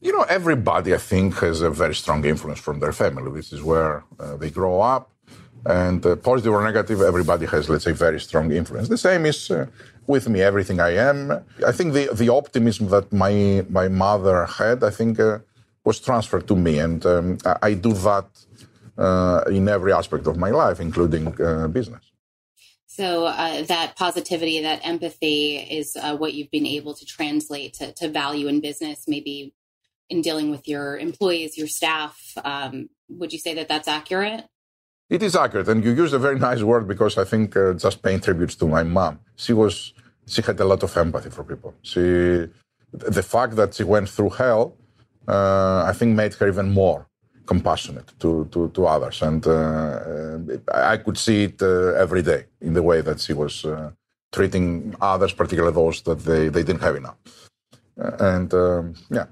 You 0.00 0.12
know, 0.12 0.22
everybody, 0.22 0.94
I 0.94 0.98
think, 0.98 1.34
has 1.38 1.60
a 1.60 1.70
very 1.70 1.94
strong 1.94 2.24
influence 2.24 2.58
from 2.58 2.80
their 2.80 2.92
family. 2.92 3.30
This 3.30 3.52
is 3.52 3.62
where 3.62 4.02
uh, 4.18 4.36
they 4.36 4.50
grow 4.50 4.80
up. 4.80 5.12
And 5.64 6.04
uh, 6.04 6.16
positive 6.16 6.52
or 6.52 6.64
negative, 6.64 7.00
everybody 7.02 7.46
has, 7.46 7.68
let's 7.68 7.84
say, 7.84 7.92
very 7.92 8.18
strong 8.18 8.50
influence. 8.50 8.88
The 8.88 8.98
same 8.98 9.26
is 9.26 9.48
uh, 9.48 9.66
with 10.08 10.28
me, 10.28 10.42
everything 10.42 10.80
I 10.80 10.96
am. 10.96 11.30
I 11.64 11.70
think 11.70 11.92
the, 11.94 12.08
the 12.12 12.30
optimism 12.30 12.88
that 12.88 13.12
my, 13.12 13.64
my 13.70 13.86
mother 13.86 14.46
had, 14.46 14.82
I 14.82 14.90
think, 14.90 15.20
uh, 15.20 15.38
was 15.84 16.00
transferred 16.00 16.48
to 16.48 16.56
me. 16.56 16.80
And 16.80 17.04
um, 17.06 17.38
I, 17.44 17.56
I, 17.62 17.74
do 17.74 17.92
that 17.92 18.26
uh, 18.98 19.44
in 19.48 19.68
every 19.68 19.92
aspect 19.92 20.26
of 20.26 20.36
my 20.36 20.50
life, 20.50 20.80
including 20.80 21.40
uh, 21.40 21.68
business. 21.68 22.11
So 22.94 23.24
uh, 23.24 23.62
that 23.62 23.96
positivity, 23.96 24.60
that 24.60 24.86
empathy 24.86 25.56
is 25.56 25.96
uh, 25.96 26.14
what 26.14 26.34
you've 26.34 26.50
been 26.50 26.66
able 26.66 26.92
to 26.92 27.06
translate 27.06 27.72
to, 27.78 27.90
to, 27.94 28.08
value 28.08 28.48
in 28.48 28.60
business, 28.60 29.04
maybe 29.08 29.54
in 30.10 30.20
dealing 30.20 30.50
with 30.50 30.68
your 30.68 30.98
employees, 30.98 31.56
your 31.56 31.68
staff. 31.68 32.20
Um, 32.44 32.90
would 33.08 33.32
you 33.32 33.38
say 33.38 33.54
that 33.54 33.66
that's 33.66 33.88
accurate? 33.88 34.44
It 35.08 35.22
is 35.22 35.34
accurate, 35.34 35.68
and 35.68 35.82
you 35.82 35.92
use 35.92 36.12
a 36.12 36.18
very 36.18 36.38
nice 36.38 36.62
word 36.62 36.86
because 36.86 37.16
I 37.16 37.24
think 37.24 37.56
uh, 37.56 37.72
just 37.72 38.02
paying 38.02 38.20
tributes 38.20 38.56
to 38.56 38.66
my 38.66 38.82
mom. 38.82 39.20
She 39.36 39.54
was 39.54 39.94
she 40.26 40.42
had 40.42 40.60
a 40.60 40.66
lot 40.66 40.82
of 40.82 40.94
empathy 40.94 41.30
for 41.30 41.44
people. 41.44 41.72
She 41.80 42.00
the 42.92 43.22
fact 43.22 43.56
that 43.56 43.72
she 43.72 43.84
went 43.84 44.10
through 44.10 44.30
hell, 44.40 44.76
uh, 45.26 45.84
I 45.90 45.94
think, 45.94 46.14
made 46.14 46.34
her 46.34 46.46
even 46.46 46.68
more 46.70 47.08
compassionate 47.46 48.12
to, 48.20 48.48
to, 48.52 48.68
to 48.70 48.86
others. 48.86 49.22
And 49.22 49.46
uh, 49.46 50.38
I 50.72 50.96
could 50.98 51.18
see 51.18 51.44
it 51.44 51.62
uh, 51.62 51.94
every 51.94 52.22
day 52.22 52.44
in 52.60 52.74
the 52.74 52.82
way 52.82 53.00
that 53.00 53.20
she 53.20 53.32
was 53.32 53.64
uh, 53.64 53.90
treating 54.32 54.94
others, 55.00 55.32
particularly 55.32 55.74
those 55.74 56.02
that 56.02 56.20
they, 56.20 56.48
they 56.48 56.62
didn't 56.62 56.82
have 56.82 56.96
enough. 56.96 57.16
and 57.96 58.52
um, 58.54 58.94
yeah, 59.10 59.26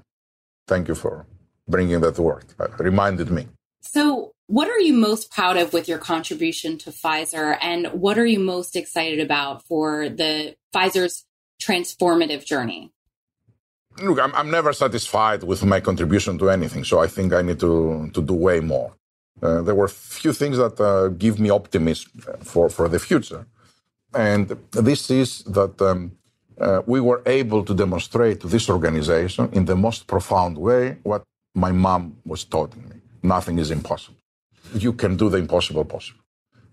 thank 0.67 0.87
you 0.87 0.95
for 0.95 1.25
bringing 1.67 1.99
that 2.01 2.17
word. 2.19 2.45
It 2.59 2.79
reminded 2.79 3.31
me. 3.31 3.47
So, 3.81 4.31
what 4.47 4.67
are 4.69 4.79
you 4.79 4.93
most 4.93 5.31
proud 5.31 5.57
of 5.57 5.73
with 5.73 5.87
your 5.87 5.97
contribution 5.97 6.77
to 6.79 6.91
Pfizer, 6.91 7.57
and 7.61 7.87
what 7.87 8.19
are 8.19 8.25
you 8.25 8.39
most 8.39 8.75
excited 8.75 9.19
about 9.19 9.65
for 9.65 10.09
the 10.09 10.55
Pfizer's 10.73 11.25
transformative 11.61 12.45
journey? 12.45 12.91
Look, 13.99 14.19
I'm, 14.19 14.33
I'm 14.35 14.49
never 14.49 14.73
satisfied 14.73 15.43
with 15.43 15.63
my 15.63 15.79
contribution 15.79 16.37
to 16.39 16.49
anything, 16.49 16.83
so 16.83 16.99
I 16.99 17.07
think 17.07 17.33
I 17.33 17.41
need 17.41 17.59
to, 17.59 18.09
to 18.13 18.21
do 18.21 18.33
way 18.33 18.59
more. 18.59 18.93
Uh, 19.41 19.61
there 19.61 19.75
were 19.75 19.87
few 19.87 20.33
things 20.33 20.57
that 20.57 20.79
uh, 20.79 21.07
give 21.09 21.39
me 21.39 21.49
optimism 21.49 22.11
for, 22.43 22.69
for 22.69 22.87
the 22.87 22.99
future. 22.99 23.45
And 24.13 24.55
this 24.71 25.09
is 25.09 25.43
that 25.45 25.81
um, 25.81 26.11
uh, 26.59 26.81
we 26.85 26.99
were 26.99 27.21
able 27.25 27.63
to 27.63 27.73
demonstrate 27.73 28.41
to 28.41 28.47
this 28.47 28.69
organization 28.69 29.49
in 29.53 29.65
the 29.65 29.75
most 29.75 30.05
profound 30.05 30.57
way 30.57 30.97
what 31.03 31.23
my 31.55 31.71
mom 31.71 32.17
was 32.25 32.43
taught 32.43 32.75
me. 32.75 32.83
Nothing 33.23 33.57
is 33.57 33.71
impossible. 33.71 34.17
You 34.73 34.93
can 34.93 35.15
do 35.15 35.29
the 35.29 35.37
impossible 35.37 35.85
possible. 35.85 36.19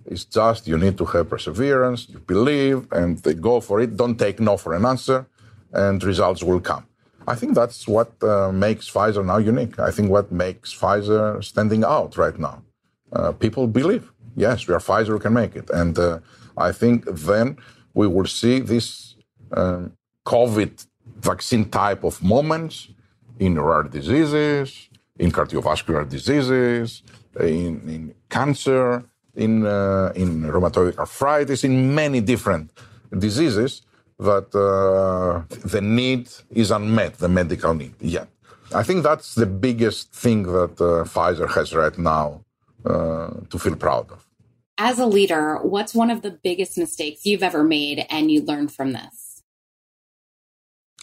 It's 0.07 0.25
just 0.25 0.67
you 0.67 0.79
need 0.79 0.97
to 0.99 1.05
have 1.05 1.29
perseverance, 1.29 2.09
you 2.09 2.19
believe, 2.19 2.87
and 2.93 3.23
go 3.41 3.61
for 3.61 3.81
it. 3.81 3.97
Don't 3.97 4.19
take 4.19 4.41
no 4.41 4.57
for 4.57 4.75
an 4.75 4.85
answer, 4.85 5.27
and 5.73 6.03
results 6.03 6.43
will 6.43 6.61
come. 6.61 6.87
I 7.33 7.35
think 7.35 7.55
that's 7.55 7.87
what 7.87 8.11
uh, 8.23 8.51
makes 8.67 8.85
Pfizer 8.91 9.23
now 9.33 9.37
unique. 9.37 9.79
I 9.79 9.91
think 9.91 10.07
what 10.11 10.33
makes 10.33 10.69
Pfizer 10.81 11.45
standing 11.45 11.85
out 11.85 12.17
right 12.17 12.39
now. 12.49 12.57
Uh, 13.13 13.33
people 13.33 13.67
believe, 13.67 14.05
yes, 14.35 14.67
we 14.67 14.73
are 14.75 14.81
Pfizer, 14.89 15.13
we 15.13 15.21
can 15.21 15.35
make 15.35 15.55
it. 15.55 15.69
And 15.81 15.99
uh, 15.99 16.21
I 16.57 16.73
think 16.73 17.05
then 17.31 17.59
we 17.93 18.07
will 18.07 18.31
see 18.41 18.61
this 18.61 19.15
um, 19.53 19.93
COVID 20.25 20.87
vaccine 21.31 21.67
type 21.83 22.03
of 22.03 22.23
moments 22.23 22.89
in 23.39 23.61
rare 23.61 23.83
diseases, 23.83 24.89
in 25.19 25.31
cardiovascular 25.31 26.09
diseases, 26.09 27.03
in, 27.41 27.73
in 27.95 28.15
cancer, 28.31 29.05
in, 29.35 29.67
uh, 29.67 30.13
in 30.15 30.31
rheumatoid 30.45 30.97
arthritis, 30.97 31.63
in 31.63 31.95
many 31.95 32.21
different 32.23 32.71
diseases 33.27 33.83
that 34.19 34.55
uh, 34.55 35.43
the 35.65 35.81
need 35.81 36.29
is 36.51 36.71
unmet, 36.71 37.19
the 37.19 37.29
medical 37.29 37.75
need 37.75 37.95
yet. 38.01 38.29
I 38.75 38.83
think 38.83 39.03
that's 39.03 39.35
the 39.35 39.47
biggest 39.47 40.13
thing 40.13 40.43
that 40.43 40.81
uh, 40.81 41.05
Pfizer 41.05 41.49
has 41.55 41.75
right 41.75 41.97
now 41.97 42.43
uh, 42.85 43.31
to 43.51 43.59
feel 43.59 43.77
proud 43.77 44.11
of. 44.11 44.27
As 44.77 44.99
a 44.99 45.07
leader, 45.07 45.59
what's 45.63 45.95
one 45.95 46.11
of 46.11 46.23
the 46.23 46.31
biggest 46.31 46.77
mistakes 46.79 47.25
you've 47.25 47.43
ever 47.43 47.65
made 47.65 48.07
and 48.11 48.31
you 48.31 48.43
learned 48.43 48.73
from 48.73 48.93
this? 48.93 49.43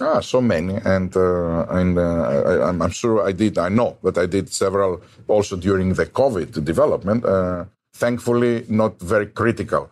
Ah, 0.01 0.19
so 0.19 0.41
many, 0.41 0.75
and 0.83 1.15
uh, 1.15 1.65
and 1.69 1.97
uh, 1.97 2.67
I, 2.67 2.69
am 2.69 2.89
sure 2.89 3.25
I 3.25 3.31
did. 3.31 3.57
I 3.57 3.69
know, 3.69 3.97
but 4.03 4.17
I 4.17 4.25
did 4.25 4.51
several 4.51 5.01
also 5.29 5.55
during 5.55 5.93
the 5.93 6.05
COVID 6.05 6.65
development. 6.65 7.23
Uh, 7.23 7.63
thankfully, 7.93 8.65
not 8.67 8.99
very 8.99 9.27
critical 9.27 9.89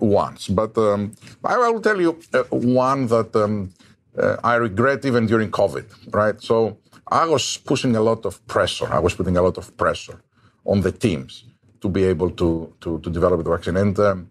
ones. 0.00 0.48
But 0.48 0.76
um, 0.78 1.14
I 1.44 1.56
will 1.56 1.80
tell 1.80 2.00
you 2.00 2.18
uh, 2.34 2.42
one 2.50 3.06
that 3.08 3.34
um, 3.36 3.72
uh, 4.18 4.36
I 4.42 4.54
regret 4.56 5.04
even 5.04 5.26
during 5.26 5.50
COVID, 5.50 5.84
right? 6.12 6.40
So 6.42 6.78
I 7.10 7.26
was 7.26 7.56
pushing 7.58 7.96
a 7.96 8.00
lot 8.00 8.24
of 8.26 8.44
pressure. 8.46 8.88
I 8.92 8.98
was 8.98 9.14
putting 9.14 9.36
a 9.36 9.42
lot 9.42 9.56
of 9.58 9.76
pressure 9.76 10.20
on 10.64 10.80
the 10.80 10.92
teams 10.92 11.44
to 11.80 11.88
be 11.88 12.04
able 12.04 12.30
to, 12.30 12.72
to, 12.80 12.98
to 13.00 13.10
develop 13.10 13.42
the 13.44 13.50
vaccine. 13.50 13.76
And 13.76 13.98
um, 13.98 14.30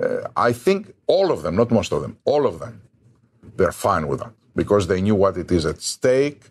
uh, 0.00 0.28
I 0.36 0.52
think 0.52 0.92
all 1.06 1.30
of 1.30 1.42
them, 1.42 1.56
not 1.56 1.70
most 1.70 1.92
of 1.92 2.02
them, 2.02 2.16
all 2.24 2.46
of 2.46 2.58
them, 2.58 2.80
they're 3.56 3.72
fine 3.72 4.08
with 4.08 4.20
that 4.20 4.32
because 4.54 4.86
they 4.86 5.00
knew 5.00 5.14
what 5.14 5.36
it 5.36 5.50
is 5.52 5.66
at 5.66 5.80
stake. 5.82 6.42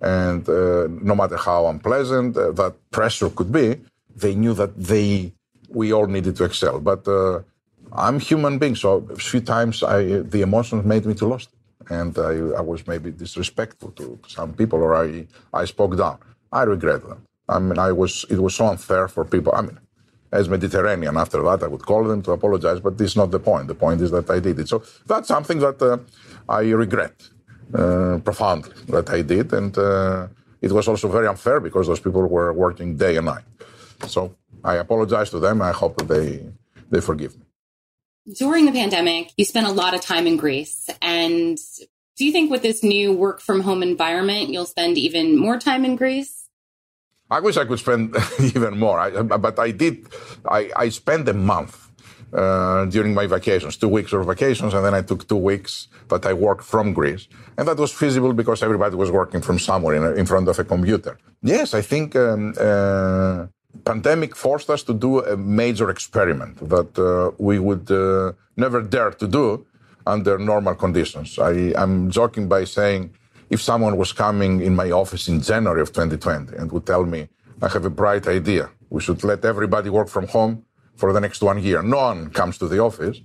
And 0.00 0.48
uh, 0.48 0.86
no 0.88 1.14
matter 1.14 1.36
how 1.36 1.66
unpleasant 1.66 2.36
uh, 2.36 2.52
that 2.52 2.74
pressure 2.90 3.30
could 3.30 3.50
be, 3.50 3.80
they 4.14 4.34
knew 4.34 4.54
that 4.54 4.78
they, 4.78 5.32
we 5.68 5.92
all 5.92 6.06
needed 6.06 6.36
to 6.36 6.44
excel. 6.44 6.78
But 6.80 7.06
uh, 7.08 7.40
I'm 7.92 8.20
human 8.20 8.58
being, 8.58 8.76
so 8.76 9.06
a 9.10 9.16
few 9.16 9.40
times 9.40 9.82
I, 9.82 10.02
the 10.34 10.42
emotions 10.42 10.84
made 10.84 11.06
me 11.06 11.14
to 11.14 11.26
lost 11.26 11.50
it. 11.52 11.58
and 11.90 12.18
I, 12.18 12.58
I 12.58 12.60
was 12.60 12.86
maybe 12.86 13.10
disrespectful 13.10 13.90
to 13.92 14.18
some 14.26 14.52
people 14.54 14.80
or 14.82 14.94
I, 14.94 15.26
I 15.54 15.64
spoke 15.64 15.96
down. 15.96 16.18
I 16.52 16.62
regret 16.62 17.02
that. 17.08 17.18
I 17.48 17.58
mean, 17.58 17.78
I 17.78 17.92
was, 17.92 18.26
it 18.30 18.40
was 18.40 18.54
so 18.54 18.66
unfair 18.66 19.08
for 19.08 19.24
people. 19.24 19.52
I 19.54 19.62
mean, 19.62 19.78
as 20.32 20.48
Mediterranean, 20.48 21.16
after 21.16 21.42
that, 21.42 21.62
I 21.62 21.66
would 21.66 21.84
call 21.86 22.04
them 22.04 22.20
to 22.22 22.32
apologize, 22.32 22.80
but 22.80 22.98
this 22.98 23.12
is 23.12 23.16
not 23.16 23.30
the 23.30 23.40
point. 23.40 23.68
The 23.68 23.74
point 23.74 24.02
is 24.02 24.10
that 24.10 24.28
I 24.28 24.40
did 24.40 24.58
it. 24.58 24.68
So 24.68 24.82
that's 25.06 25.28
something 25.28 25.58
that 25.60 25.80
uh, 25.80 25.98
I 26.48 26.62
regret 26.70 27.16
uh, 27.74 28.18
profoundly 28.22 28.74
that 28.88 29.08
I 29.10 29.22
did. 29.22 29.52
And 29.54 29.76
uh, 29.78 30.28
it 30.60 30.72
was 30.72 30.88
also 30.88 31.08
very 31.08 31.26
unfair 31.26 31.60
because 31.60 31.86
those 31.86 32.00
people 32.00 32.26
were 32.26 32.52
working 32.52 32.96
day 32.96 33.16
and 33.16 33.26
night. 33.26 33.44
So 34.06 34.34
I 34.62 34.74
apologize 34.76 35.30
to 35.30 35.40
them. 35.40 35.62
I 35.62 35.72
hope 35.72 36.06
they, 36.06 36.44
they 36.90 37.00
forgive 37.00 37.34
me 37.38 37.47
during 38.36 38.66
the 38.66 38.72
pandemic, 38.72 39.32
you 39.36 39.44
spent 39.44 39.66
a 39.66 39.72
lot 39.72 39.94
of 39.94 40.00
time 40.00 40.26
in 40.26 40.36
Greece. 40.36 40.90
And 41.00 41.58
do 42.16 42.24
you 42.24 42.32
think 42.32 42.50
with 42.50 42.62
this 42.62 42.82
new 42.82 43.12
work 43.12 43.40
from 43.40 43.60
home 43.62 43.82
environment, 43.82 44.50
you'll 44.50 44.66
spend 44.66 44.98
even 44.98 45.36
more 45.36 45.58
time 45.58 45.84
in 45.84 45.96
Greece? 45.96 46.48
I 47.30 47.40
wish 47.40 47.56
I 47.56 47.64
could 47.64 47.78
spend 47.78 48.16
even 48.40 48.78
more, 48.78 48.98
I, 48.98 49.10
but 49.22 49.58
I 49.58 49.70
did. 49.70 50.08
I, 50.50 50.70
I 50.74 50.88
spent 50.88 51.28
a 51.28 51.34
month 51.34 51.88
uh, 52.32 52.86
during 52.86 53.14
my 53.14 53.26
vacations, 53.26 53.76
two 53.76 53.88
weeks 53.88 54.12
of 54.12 54.26
vacations, 54.26 54.72
and 54.72 54.84
then 54.84 54.94
I 54.94 55.02
took 55.02 55.28
two 55.28 55.36
weeks 55.36 55.88
that 56.08 56.24
I 56.24 56.32
worked 56.32 56.64
from 56.64 56.94
Greece, 56.94 57.28
and 57.56 57.68
that 57.68 57.76
was 57.76 57.92
feasible 57.92 58.32
because 58.32 58.62
everybody 58.62 58.96
was 58.96 59.10
working 59.10 59.42
from 59.42 59.58
somewhere 59.58 59.94
in, 59.94 60.18
in 60.18 60.26
front 60.26 60.48
of 60.48 60.58
a 60.58 60.64
computer. 60.64 61.18
Yes, 61.42 61.74
I 61.74 61.82
think 61.82 62.16
um, 62.16 62.54
uh, 62.58 63.46
pandemic 63.84 64.36
forced 64.36 64.70
us 64.70 64.82
to 64.82 64.94
do 64.94 65.10
a 65.24 65.36
major 65.36 65.90
experiment 65.90 66.54
that 66.74 66.90
uh, 66.98 67.30
we 67.38 67.58
would 67.58 67.90
uh, 67.90 68.32
never 68.56 68.82
dare 68.82 69.10
to 69.22 69.26
do 69.26 69.66
under 70.06 70.38
normal 70.38 70.74
conditions. 70.74 71.38
I, 71.38 71.72
am 71.84 72.10
joking 72.10 72.48
by 72.48 72.64
saying 72.64 73.02
if 73.50 73.60
someone 73.62 73.96
was 73.96 74.12
coming 74.12 74.60
in 74.60 74.74
my 74.74 74.90
office 74.90 75.28
in 75.28 75.40
January 75.40 75.80
of 75.80 75.92
2020 75.92 76.56
and 76.56 76.70
would 76.72 76.86
tell 76.86 77.04
me, 77.04 77.28
I 77.62 77.68
have 77.68 77.84
a 77.84 77.90
bright 77.90 78.26
idea, 78.26 78.70
we 78.90 79.00
should 79.00 79.22
let 79.24 79.44
everybody 79.44 79.90
work 79.90 80.08
from 80.08 80.26
home 80.28 80.64
for 80.96 81.12
the 81.12 81.20
next 81.20 81.42
one 81.42 81.62
year, 81.62 81.82
no 81.82 81.98
one 81.98 82.30
comes 82.30 82.58
to 82.58 82.68
the 82.68 82.78
office, 82.80 83.20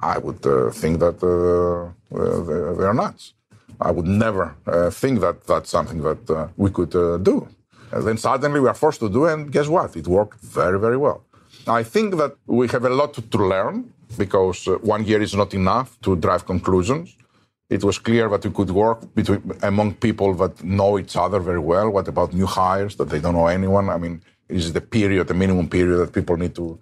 I 0.00 0.18
would 0.18 0.44
uh, 0.46 0.70
think 0.70 0.98
that 1.00 1.18
uh, 1.22 2.16
uh, 2.16 2.74
they're 2.78 2.94
nuts. 2.94 3.34
I 3.80 3.90
would 3.90 4.06
never 4.06 4.54
uh, 4.66 4.90
think 4.90 5.20
that 5.20 5.44
that's 5.46 5.70
something 5.70 6.02
that 6.02 6.50
we 6.56 6.70
could 6.70 6.90
do. 7.30 7.48
And 7.92 8.06
then 8.06 8.16
suddenly 8.16 8.60
we 8.60 8.68
are 8.68 8.74
forced 8.74 9.00
to 9.00 9.08
do, 9.08 9.26
and 9.26 9.52
guess 9.52 9.68
what? 9.68 9.96
It 9.96 10.06
worked 10.06 10.40
very, 10.40 10.78
very 10.78 10.96
well. 10.96 11.22
I 11.66 11.82
think 11.82 12.16
that 12.16 12.32
we 12.46 12.66
have 12.68 12.84
a 12.84 12.88
lot 12.88 13.14
to, 13.14 13.38
learn 13.38 13.92
because 14.16 14.66
uh, 14.66 14.78
one 14.94 15.04
year 15.04 15.20
is 15.22 15.34
not 15.34 15.54
enough 15.54 16.00
to 16.00 16.16
drive 16.16 16.46
conclusions. 16.46 17.16
It 17.70 17.84
was 17.84 17.98
clear 17.98 18.28
that 18.28 18.44
we 18.44 18.50
could 18.50 18.70
work 18.70 19.14
between 19.14 19.40
among 19.62 19.94
people 19.94 20.34
that 20.34 20.62
know 20.64 20.98
each 20.98 21.16
other 21.16 21.40
very 21.40 21.58
well. 21.58 21.90
What 21.90 22.08
about 22.08 22.32
new 22.32 22.46
hires 22.46 22.96
that 22.96 23.08
they 23.10 23.20
don't 23.20 23.34
know 23.34 23.46
anyone? 23.46 23.88
I 23.88 23.98
mean, 23.98 24.22
is 24.48 24.72
the 24.72 24.80
period, 24.80 25.28
the 25.28 25.34
minimum 25.34 25.68
period 25.68 25.98
that 25.98 26.12
people 26.12 26.36
need 26.36 26.54
to 26.56 26.78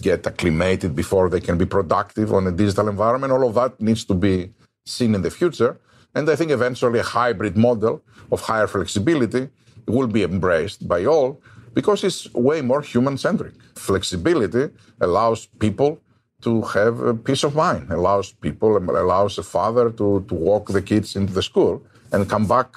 get 0.00 0.26
acclimated 0.26 0.94
before 0.94 1.28
they 1.30 1.40
can 1.40 1.56
be 1.56 1.66
productive 1.66 2.32
on 2.32 2.46
a 2.46 2.52
digital 2.52 2.88
environment? 2.88 3.32
All 3.32 3.46
of 3.48 3.54
that 3.54 3.80
needs 3.80 4.04
to 4.06 4.14
be 4.14 4.52
seen 4.84 5.14
in 5.14 5.22
the 5.22 5.30
future. 5.30 5.78
And 6.14 6.28
I 6.28 6.36
think 6.36 6.50
eventually 6.50 6.98
a 6.98 7.02
hybrid 7.02 7.56
model 7.56 8.02
of 8.30 8.40
higher 8.42 8.66
flexibility 8.66 9.48
will 9.86 10.06
be 10.06 10.22
embraced 10.22 10.86
by 10.88 11.04
all 11.04 11.40
because 11.74 12.04
it's 12.04 12.32
way 12.34 12.60
more 12.62 12.82
human 12.82 13.18
centric. 13.18 13.54
Flexibility 13.74 14.72
allows 15.00 15.46
people 15.58 16.00
to 16.42 16.62
have 16.62 17.00
a 17.00 17.14
peace 17.14 17.42
of 17.42 17.54
mind, 17.54 17.90
allows 17.90 18.32
people, 18.32 18.76
allows 18.76 19.38
a 19.38 19.42
father 19.42 19.90
to, 19.90 20.24
to 20.28 20.34
walk 20.34 20.68
the 20.68 20.82
kids 20.82 21.16
into 21.16 21.32
the 21.32 21.42
school 21.42 21.82
and 22.12 22.28
come 22.28 22.46
back 22.46 22.68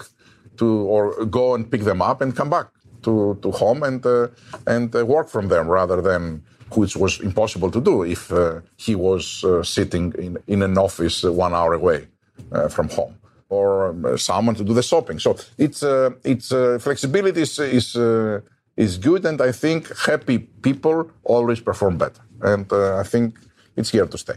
to, 0.58 0.66
or 0.66 1.26
go 1.26 1.54
and 1.54 1.70
pick 1.70 1.82
them 1.82 2.02
up 2.02 2.22
and 2.22 2.36
come 2.36 2.50
back 2.50 2.68
to, 3.04 3.38
to 3.42 3.52
home 3.52 3.84
and, 3.84 4.06
uh, 4.06 4.28
and 4.66 4.96
uh, 4.96 5.06
work 5.06 5.30
from 5.30 5.50
them 5.50 5.68
rather 5.68 6.02
than 6.02 6.44
which 6.72 6.98
was 6.98 7.20
impossible 7.22 7.72
to 7.72 7.80
do 7.80 8.04
if 8.04 8.32
uh, 8.32 8.60
he 8.78 8.96
was 8.96 9.44
uh, 9.44 9.64
sitting 9.64 10.14
in, 10.18 10.38
in 10.48 10.62
an 10.62 10.78
office 10.78 11.24
one 11.24 11.54
hour 11.54 11.74
away 11.74 12.08
uh, 12.52 12.68
from 12.68 12.90
home 12.90 13.16
or 13.50 13.90
um, 13.90 14.18
someone 14.18 14.56
to 14.56 14.64
do 14.64 14.74
the 14.74 14.84
shopping. 14.84 15.20
So 15.20 15.38
it's 15.58 15.84
uh, 15.84 16.12
it's 16.24 16.52
uh, 16.52 16.80
flexibility 16.80 17.42
is 17.42 17.60
is, 17.60 17.96
uh, 17.96 18.42
is 18.76 18.98
good, 18.98 19.26
and 19.26 19.42
I 19.42 19.52
think 19.52 19.96
happy 20.06 20.40
people 20.40 21.12
always 21.24 21.60
perform 21.60 21.98
better, 21.98 22.22
and 22.42 22.72
uh, 22.72 22.98
I 22.98 23.04
think 23.04 23.40
it's 23.76 23.90
here 23.90 24.06
to 24.06 24.18
stay. 24.18 24.36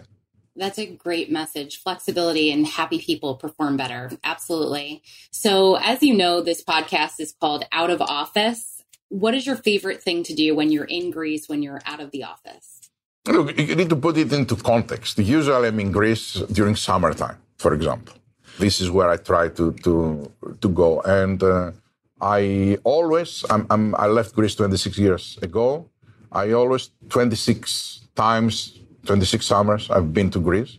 That's 0.57 0.79
a 0.79 0.87
great 0.87 1.31
message. 1.31 1.81
Flexibility 1.83 2.53
and 2.53 2.67
happy 2.67 2.99
people 2.99 3.37
perform 3.37 3.77
better. 3.77 4.11
Absolutely. 4.25 5.03
So, 5.31 5.77
as 5.77 6.03
you 6.03 6.15
know, 6.15 6.43
this 6.43 6.63
podcast 6.63 7.15
is 7.19 7.33
called 7.41 7.65
Out 7.73 7.89
of 7.89 8.03
Office. 8.03 8.83
What 9.09 9.35
is 9.35 9.47
your 9.47 9.57
favorite 9.57 10.03
thing 10.03 10.23
to 10.25 10.35
do 10.35 10.55
when 10.55 10.71
you're 10.71 10.85
in 10.85 11.11
Greece, 11.11 11.49
when 11.49 11.63
you're 11.63 11.81
out 11.87 12.01
of 12.01 12.11
the 12.11 12.25
office? 12.25 12.91
Look, 13.27 13.59
you 13.59 13.75
need 13.75 13.89
to 13.91 13.97
put 13.97 14.17
it 14.17 14.33
into 14.33 14.57
context. 14.57 15.19
Usually, 15.19 15.69
I'm 15.69 15.81
in 15.81 15.93
Greece 15.93 16.35
during 16.53 16.77
summertime, 16.77 17.39
for 17.57 17.73
example 17.73 18.20
this 18.61 18.81
is 18.81 18.91
where 18.91 19.11
I 19.11 19.17
try 19.17 19.49
to 19.59 19.73
to 19.85 20.31
to 20.61 20.69
go. 20.69 21.01
And 21.01 21.43
uh, 21.43 21.73
I 22.21 22.79
always 22.85 23.45
I'm, 23.51 23.67
I'm, 23.71 23.95
i 23.97 24.07
left 24.07 24.35
Greece 24.35 24.55
26 24.55 24.99
years 24.99 25.39
ago. 25.43 25.89
I 26.31 26.53
always 26.53 26.91
26 27.09 28.09
times 28.15 28.79
26 29.07 29.45
summers 29.45 29.91
I've 29.91 30.13
been 30.13 30.31
to 30.31 30.39
Greece, 30.39 30.79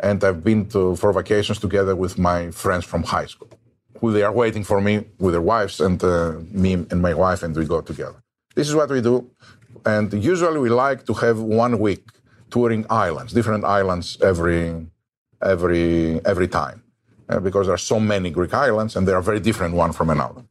and 0.00 0.22
I've 0.24 0.42
been 0.42 0.66
to 0.68 0.96
for 0.96 1.12
vacations 1.12 1.58
together 1.58 1.94
with 1.94 2.18
my 2.18 2.50
friends 2.52 2.84
from 2.86 3.02
high 3.02 3.26
school, 3.26 3.50
who 4.00 4.12
they 4.12 4.22
are 4.22 4.32
waiting 4.32 4.64
for 4.64 4.80
me 4.80 5.04
with 5.18 5.34
their 5.34 5.42
wives 5.42 5.80
and 5.80 6.02
uh, 6.02 6.36
me 6.50 6.72
and 6.74 7.02
my 7.02 7.14
wife, 7.14 7.42
and 7.42 7.54
we 7.56 7.66
go 7.66 7.80
together. 7.82 8.22
This 8.54 8.68
is 8.68 8.74
what 8.74 8.88
we 8.88 9.00
do, 9.00 9.28
and 9.84 10.12
usually 10.14 10.60
we 10.60 10.70
like 10.70 11.04
to 11.06 11.14
have 11.14 11.38
one 11.40 11.78
week 11.78 12.04
touring 12.50 12.86
islands, 12.88 13.32
different 13.32 13.64
islands 13.64 14.16
every 14.22 14.86
every 15.42 16.24
every 16.24 16.48
time 16.48 16.82
uh, 17.28 17.40
because 17.40 17.66
there 17.66 17.74
are 17.74 17.86
so 17.94 18.00
many 18.00 18.30
Greek 18.30 18.54
islands 18.54 18.96
and 18.96 19.06
they 19.06 19.12
are 19.12 19.22
very 19.22 19.40
different 19.40 19.74
one 19.74 19.92
from 19.92 20.10
another. 20.10 20.42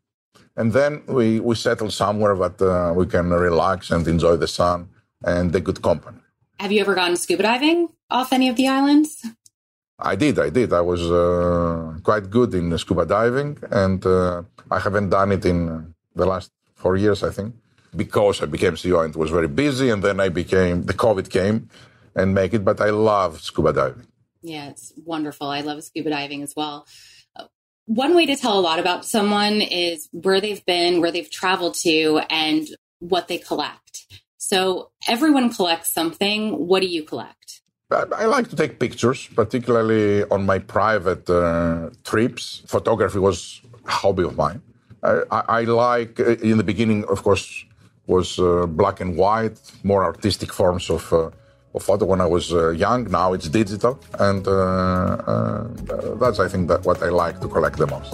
And 0.56 0.74
then 0.74 1.04
we, 1.08 1.40
we 1.40 1.56
settle 1.56 1.92
somewhere 1.92 2.36
that 2.36 2.62
uh, 2.62 2.94
we 2.94 3.06
can 3.06 3.30
relax 3.30 3.92
and 3.92 4.08
enjoy 4.08 4.38
the 4.38 4.48
sun 4.48 4.90
and 5.24 5.52
the 5.54 5.62
good 5.62 5.82
company. 5.82 6.18
Have 6.60 6.72
you 6.72 6.82
ever 6.82 6.96
gone 6.96 7.16
scuba 7.16 7.44
diving 7.44 7.90
off 8.10 8.34
any 8.34 8.50
of 8.50 8.56
the 8.56 8.68
islands? 8.68 9.24
I 10.00 10.16
did, 10.16 10.40
I 10.40 10.50
did. 10.50 10.74
I 10.74 10.82
was 10.82 11.02
uh, 11.12 11.98
quite 12.04 12.30
good 12.30 12.54
in 12.54 12.76
scuba 12.78 13.06
diving, 13.06 13.58
and 13.72 14.06
uh, 14.06 14.44
I 14.70 14.80
haven't 14.80 15.10
done 15.10 15.32
it 15.32 15.46
in 15.46 15.94
the 16.16 16.26
last 16.26 16.52
four 16.76 16.98
years, 16.98 17.24
I 17.24 17.32
think, 17.32 17.56
because 17.96 18.42
I 18.42 18.46
became 18.46 18.74
CEO 18.74 19.04
and 19.04 19.16
was 19.16 19.32
very 19.32 19.48
busy, 19.48 19.90
and 19.90 20.04
then 20.04 20.20
I 20.20 20.30
became 20.30 20.84
the 20.84 20.94
COVID 20.94 21.30
came 21.30 21.70
and 22.16 22.34
make 22.34 22.54
it. 22.54 22.64
But 22.64 22.80
I 22.82 22.92
love 22.92 23.42
scuba 23.42 23.74
diving. 23.74 24.07
Yeah, 24.48 24.70
it's 24.70 24.94
wonderful. 25.06 25.48
I 25.48 25.62
love 25.62 25.84
scuba 25.84 26.10
diving 26.10 26.42
as 26.42 26.54
well. 26.56 26.88
One 27.86 28.16
way 28.16 28.26
to 28.26 28.36
tell 28.36 28.58
a 28.58 28.64
lot 28.70 28.80
about 28.80 29.06
someone 29.06 29.62
is 29.62 30.10
where 30.12 30.40
they've 30.42 30.66
been, 30.66 31.02
where 31.02 31.12
they've 31.12 31.30
traveled 31.30 31.76
to, 31.84 32.22
and 32.30 32.68
what 33.00 33.28
they 33.28 33.38
collect. 33.38 34.06
So 34.38 34.92
everyone 35.08 35.54
collects 35.54 35.92
something. 35.92 36.68
What 36.68 36.82
do 36.82 36.88
you 36.88 37.04
collect? 37.04 37.62
I, 37.92 38.26
like 38.26 38.50
to 38.50 38.56
take 38.56 38.80
pictures, 38.80 39.28
particularly 39.28 40.24
on 40.26 40.46
my 40.46 40.60
private 40.60 41.30
uh, 41.30 41.90
trips. 42.04 42.62
Photography 42.68 43.20
was 43.20 43.62
a 43.86 43.92
hobby 43.92 44.24
of 44.24 44.36
mine. 44.36 44.62
I, 45.04 45.24
I, 45.32 45.44
I 45.60 45.62
like, 45.64 46.20
uh, 46.20 46.36
in 46.50 46.58
the 46.58 46.64
beginning, 46.64 47.06
of 47.06 47.24
course, 47.24 47.66
was 48.06 48.40
uh, 48.40 48.66
black 48.68 49.00
and 49.00 49.16
white, 49.16 49.60
more 49.84 50.04
artistic 50.04 50.52
forms 50.52 50.90
of 50.90 51.14
uh, 51.14 51.30
of 51.78 51.84
photo 51.90 52.06
when 52.12 52.22
I 52.22 52.30
was 52.38 52.46
uh, 52.52 52.70
young. 52.86 53.02
Now 53.20 53.28
it's 53.36 53.48
digital, 53.62 53.94
and 54.28 54.44
uh, 54.48 54.52
uh, 54.52 56.16
that's 56.22 56.40
I 56.46 56.48
think 56.52 56.64
that 56.72 56.82
what 56.88 56.98
I 57.08 57.10
like 57.24 57.38
to 57.44 57.48
collect 57.56 57.78
the 57.84 57.88
most. 57.96 58.14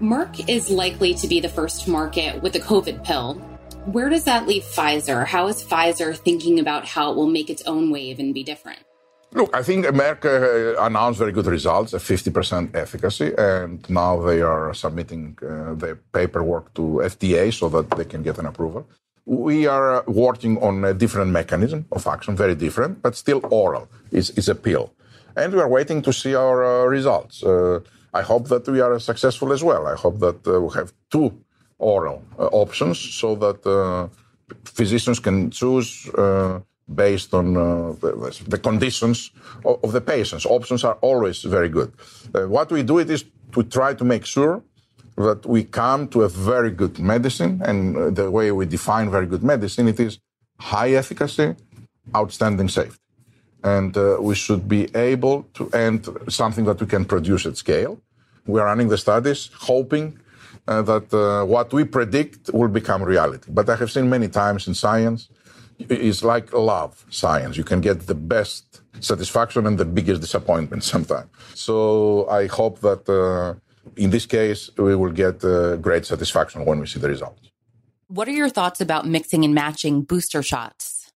Merck 0.00 0.46
is 0.46 0.68
likely 0.68 1.14
to 1.14 1.26
be 1.26 1.40
the 1.40 1.48
first 1.48 1.88
market 1.88 2.42
with 2.42 2.52
the 2.52 2.60
COVID 2.60 3.02
pill. 3.02 3.34
Where 3.86 4.10
does 4.10 4.24
that 4.24 4.46
leave 4.46 4.62
Pfizer? 4.62 5.26
How 5.26 5.46
is 5.46 5.64
Pfizer 5.64 6.14
thinking 6.14 6.60
about 6.60 6.84
how 6.84 7.12
it 7.12 7.16
will 7.16 7.28
make 7.28 7.48
its 7.48 7.62
own 7.62 7.90
wave 7.90 8.18
and 8.18 8.34
be 8.34 8.42
different? 8.42 8.80
Look, 9.32 9.56
I 9.56 9.62
think 9.62 9.86
Merck 9.86 10.24
uh, 10.26 10.78
announced 10.82 11.18
very 11.18 11.32
good 11.32 11.46
results, 11.46 11.94
a 11.94 11.98
50% 11.98 12.74
efficacy, 12.74 13.32
and 13.38 13.88
now 13.88 14.20
they 14.20 14.42
are 14.42 14.74
submitting 14.74 15.38
uh, 15.42 15.72
the 15.74 15.98
paperwork 16.12 16.74
to 16.74 17.00
FDA 17.02 17.52
so 17.52 17.70
that 17.70 17.90
they 17.96 18.04
can 18.04 18.22
get 18.22 18.38
an 18.38 18.46
approval. 18.46 18.86
We 19.24 19.66
are 19.66 20.04
working 20.06 20.58
on 20.62 20.84
a 20.84 20.92
different 20.92 21.30
mechanism 21.30 21.86
of 21.90 22.06
action, 22.06 22.36
very 22.36 22.54
different, 22.54 23.00
but 23.00 23.16
still 23.16 23.40
oral. 23.50 23.88
It's, 24.12 24.28
it's 24.30 24.48
a 24.48 24.54
pill. 24.54 24.92
And 25.36 25.54
we 25.54 25.60
are 25.60 25.68
waiting 25.68 26.02
to 26.02 26.12
see 26.12 26.34
our 26.34 26.64
uh, 26.64 26.84
results. 26.84 27.42
Uh, 27.42 27.80
I 28.20 28.22
hope 28.22 28.44
that 28.48 28.64
we 28.74 28.80
are 28.86 28.98
successful 28.98 29.52
as 29.52 29.62
well. 29.62 29.82
I 29.94 29.96
hope 30.04 30.16
that 30.26 30.38
uh, 30.46 30.60
we 30.64 30.70
have 30.78 30.88
two 31.14 31.28
oral 31.78 32.18
uh, 32.38 32.62
options 32.62 32.98
so 33.20 33.28
that 33.44 33.58
uh, 33.66 34.08
physicians 34.78 35.18
can 35.26 35.50
choose 35.50 35.88
uh, 36.14 36.60
based 37.04 37.34
on 37.34 37.46
the, 37.54 38.44
the, 38.54 38.58
conditions 38.58 39.32
of, 39.64 39.74
of, 39.84 39.90
the 39.92 40.00
patients. 40.00 40.46
Options 40.46 40.84
are 40.84 40.96
always 41.08 41.42
very 41.42 41.68
good. 41.68 41.90
what 42.56 42.70
we 42.70 42.82
do 42.82 42.98
it 42.98 43.10
is 43.10 43.24
to 43.54 43.62
try 43.78 43.90
to 44.00 44.04
make 44.04 44.24
sure 44.24 44.62
that 45.16 45.40
we 45.54 45.64
come 45.64 46.06
to 46.08 46.22
a 46.22 46.28
very 46.28 46.70
good 46.70 46.98
medicine, 46.98 47.60
and 47.64 48.14
the 48.14 48.30
way 48.30 48.52
we 48.52 48.66
define 48.66 49.10
very 49.10 49.26
good 49.26 49.42
medicine, 49.42 49.88
it 49.88 49.98
is 49.98 50.12
high 50.60 50.92
efficacy, 51.02 51.48
outstanding 52.14 52.68
safety 52.68 53.00
and 53.66 53.96
uh, 53.96 54.16
we 54.20 54.34
should 54.34 54.68
be 54.68 54.82
able 54.94 55.42
to 55.54 55.68
end 55.70 56.08
something 56.28 56.64
that 56.64 56.80
we 56.80 56.86
can 56.86 57.04
produce 57.04 57.46
at 57.46 57.56
scale. 57.56 57.98
We 58.46 58.60
are 58.60 58.66
running 58.66 58.88
the 58.88 58.98
studies, 58.98 59.50
hoping 59.54 60.18
uh, 60.68 60.82
that 60.82 61.12
uh, 61.12 61.44
what 61.44 61.72
we 61.72 61.84
predict 61.84 62.50
will 62.52 62.68
become 62.68 63.02
reality. 63.02 63.48
But 63.48 63.68
I 63.68 63.76
have 63.76 63.90
seen 63.90 64.08
many 64.08 64.28
times 64.28 64.66
in 64.68 64.74
science, 64.74 65.28
it's 65.78 66.22
like 66.24 66.52
love 66.52 67.04
science. 67.10 67.56
You 67.56 67.64
can 67.64 67.80
get 67.80 68.06
the 68.06 68.14
best 68.14 68.80
satisfaction 69.00 69.66
and 69.66 69.76
the 69.78 69.84
biggest 69.84 70.20
disappointment 70.20 70.84
sometimes. 70.94 71.28
So 71.54 72.28
I 72.28 72.46
hope 72.46 72.80
that 72.80 73.08
uh, 73.08 73.54
in 73.96 74.10
this 74.10 74.26
case, 74.26 74.70
we 74.76 74.96
will 74.96 75.12
get 75.12 75.44
uh, 75.44 75.76
great 75.76 76.06
satisfaction 76.06 76.64
when 76.64 76.80
we 76.80 76.86
see 76.86 76.98
the 76.98 77.08
results. 77.08 77.50
What 78.08 78.28
are 78.28 78.32
your 78.32 78.48
thoughts 78.48 78.80
about 78.80 79.06
mixing 79.06 79.44
and 79.44 79.54
matching 79.54 80.02
booster 80.02 80.42
shots? 80.42 81.12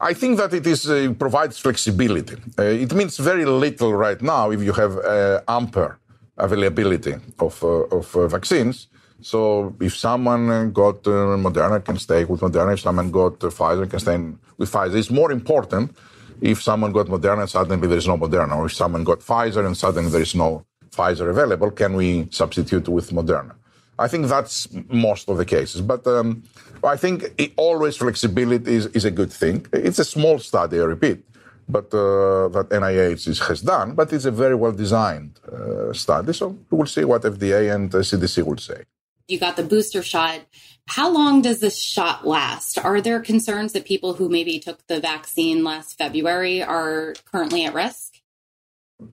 I 0.00 0.14
think 0.14 0.36
that 0.38 0.52
it 0.52 0.66
is 0.66 0.90
uh, 0.90 1.14
provides 1.18 1.58
flexibility. 1.58 2.36
Uh, 2.58 2.64
it 2.64 2.92
means 2.92 3.16
very 3.18 3.44
little 3.44 3.94
right 3.94 4.20
now 4.20 4.50
if 4.50 4.60
you 4.60 4.72
have 4.72 4.98
uh, 4.98 5.42
amper 5.46 5.96
availability 6.42 7.14
of, 7.38 7.62
uh, 7.62 7.98
of 7.98 8.16
uh, 8.16 8.28
vaccines. 8.28 8.88
So 9.20 9.74
if 9.80 9.96
someone 9.96 10.72
got 10.72 11.06
uh, 11.06 11.38
Moderna, 11.46 11.84
can 11.84 11.96
stay 11.98 12.24
with 12.24 12.40
Moderna. 12.40 12.74
If 12.74 12.80
someone 12.80 13.10
got 13.10 13.38
Pfizer, 13.38 13.88
can 13.88 14.00
stay 14.00 14.18
with 14.58 14.70
Pfizer. 14.72 14.96
It's 14.96 15.10
more 15.10 15.30
important 15.30 15.96
if 16.40 16.60
someone 16.60 16.92
got 16.92 17.06
Moderna 17.06 17.42
and 17.42 17.50
suddenly 17.50 17.86
there 17.86 17.98
is 17.98 18.08
no 18.08 18.18
Moderna, 18.18 18.56
or 18.56 18.66
if 18.66 18.74
someone 18.74 19.04
got 19.04 19.20
Pfizer 19.20 19.64
and 19.64 19.76
suddenly 19.76 20.10
there 20.10 20.22
is 20.22 20.34
no 20.34 20.66
Pfizer 20.90 21.30
available, 21.30 21.70
can 21.70 21.94
we 21.94 22.28
substitute 22.30 22.88
with 22.88 23.10
Moderna? 23.10 23.54
I 23.98 24.08
think 24.08 24.26
that's 24.26 24.68
most 24.88 25.28
of 25.28 25.36
the 25.36 25.44
cases. 25.44 25.80
But 25.80 26.06
um, 26.06 26.42
I 26.82 26.96
think 26.96 27.32
it, 27.38 27.52
always 27.56 27.96
flexibility 27.96 28.74
is, 28.74 28.86
is, 28.86 29.04
a 29.04 29.10
good 29.10 29.32
thing. 29.32 29.66
It's 29.72 30.00
a 30.00 30.04
small 30.04 30.38
study, 30.40 30.80
I 30.80 30.84
repeat 30.84 31.24
but 31.68 31.86
uh, 31.94 32.48
that 32.48 32.68
NIH 32.70 33.28
is, 33.28 33.40
has 33.40 33.60
done. 33.62 33.94
But 33.94 34.12
it's 34.12 34.24
a 34.24 34.30
very 34.30 34.54
well 34.54 34.72
designed 34.72 35.40
uh, 35.50 35.92
study, 35.92 36.32
so 36.32 36.58
we'll 36.70 36.86
see 36.86 37.04
what 37.04 37.22
FDA 37.22 37.74
and 37.74 37.90
CDC 37.90 38.44
will 38.44 38.58
say. 38.58 38.84
You 39.28 39.38
got 39.38 39.56
the 39.56 39.62
booster 39.62 40.02
shot. 40.02 40.40
How 40.88 41.08
long 41.08 41.42
does 41.42 41.60
this 41.60 41.78
shot 41.78 42.26
last? 42.26 42.76
Are 42.78 43.00
there 43.00 43.20
concerns 43.20 43.72
that 43.72 43.84
people 43.84 44.14
who 44.14 44.28
maybe 44.28 44.58
took 44.58 44.86
the 44.88 45.00
vaccine 45.00 45.62
last 45.62 45.96
February 45.96 46.62
are 46.62 47.14
currently 47.24 47.64
at 47.64 47.72
risk? 47.72 48.14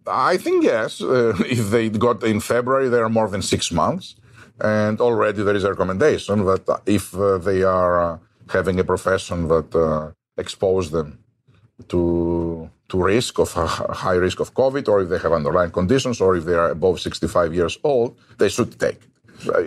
I 0.08 0.38
think 0.38 0.64
yes. 0.64 1.02
Uh, 1.02 1.36
if 1.46 1.70
they 1.70 1.90
got 1.90 2.24
in 2.24 2.40
February, 2.40 2.90
they 2.90 3.00
are 3.00 3.10
more 3.10 3.30
than 3.30 3.42
six 3.42 3.72
months. 3.72 4.16
And 4.62 5.00
already 5.00 5.42
there 5.42 5.56
is 5.56 5.64
a 5.64 5.70
recommendation 5.70 6.44
that 6.46 6.82
if 6.86 7.16
uh, 7.16 7.38
they 7.38 7.64
are 7.64 8.14
uh, 8.14 8.18
having 8.50 8.80
a 8.80 8.84
profession 8.84 9.48
that 9.48 9.74
uh, 9.74 10.12
expose 10.38 10.92
them 10.92 11.20
to 11.88 12.70
to 12.89 13.04
risk 13.04 13.38
of 13.39 13.56
a 13.56 13.68
high 13.94 14.15
risk 14.15 14.39
of 14.39 14.54
COVID, 14.54 14.88
or 14.88 15.02
if 15.02 15.10
they 15.10 15.20
have 15.20 15.32
underlying 15.32 15.72
conditions, 15.72 16.20
or 16.20 16.36
if 16.36 16.46
they 16.46 16.56
are 16.56 16.72
above 16.72 17.00
65 17.00 17.54
years 17.54 17.78
old, 17.84 18.18
they 18.39 18.50
should 18.50 18.80
take. 18.80 19.00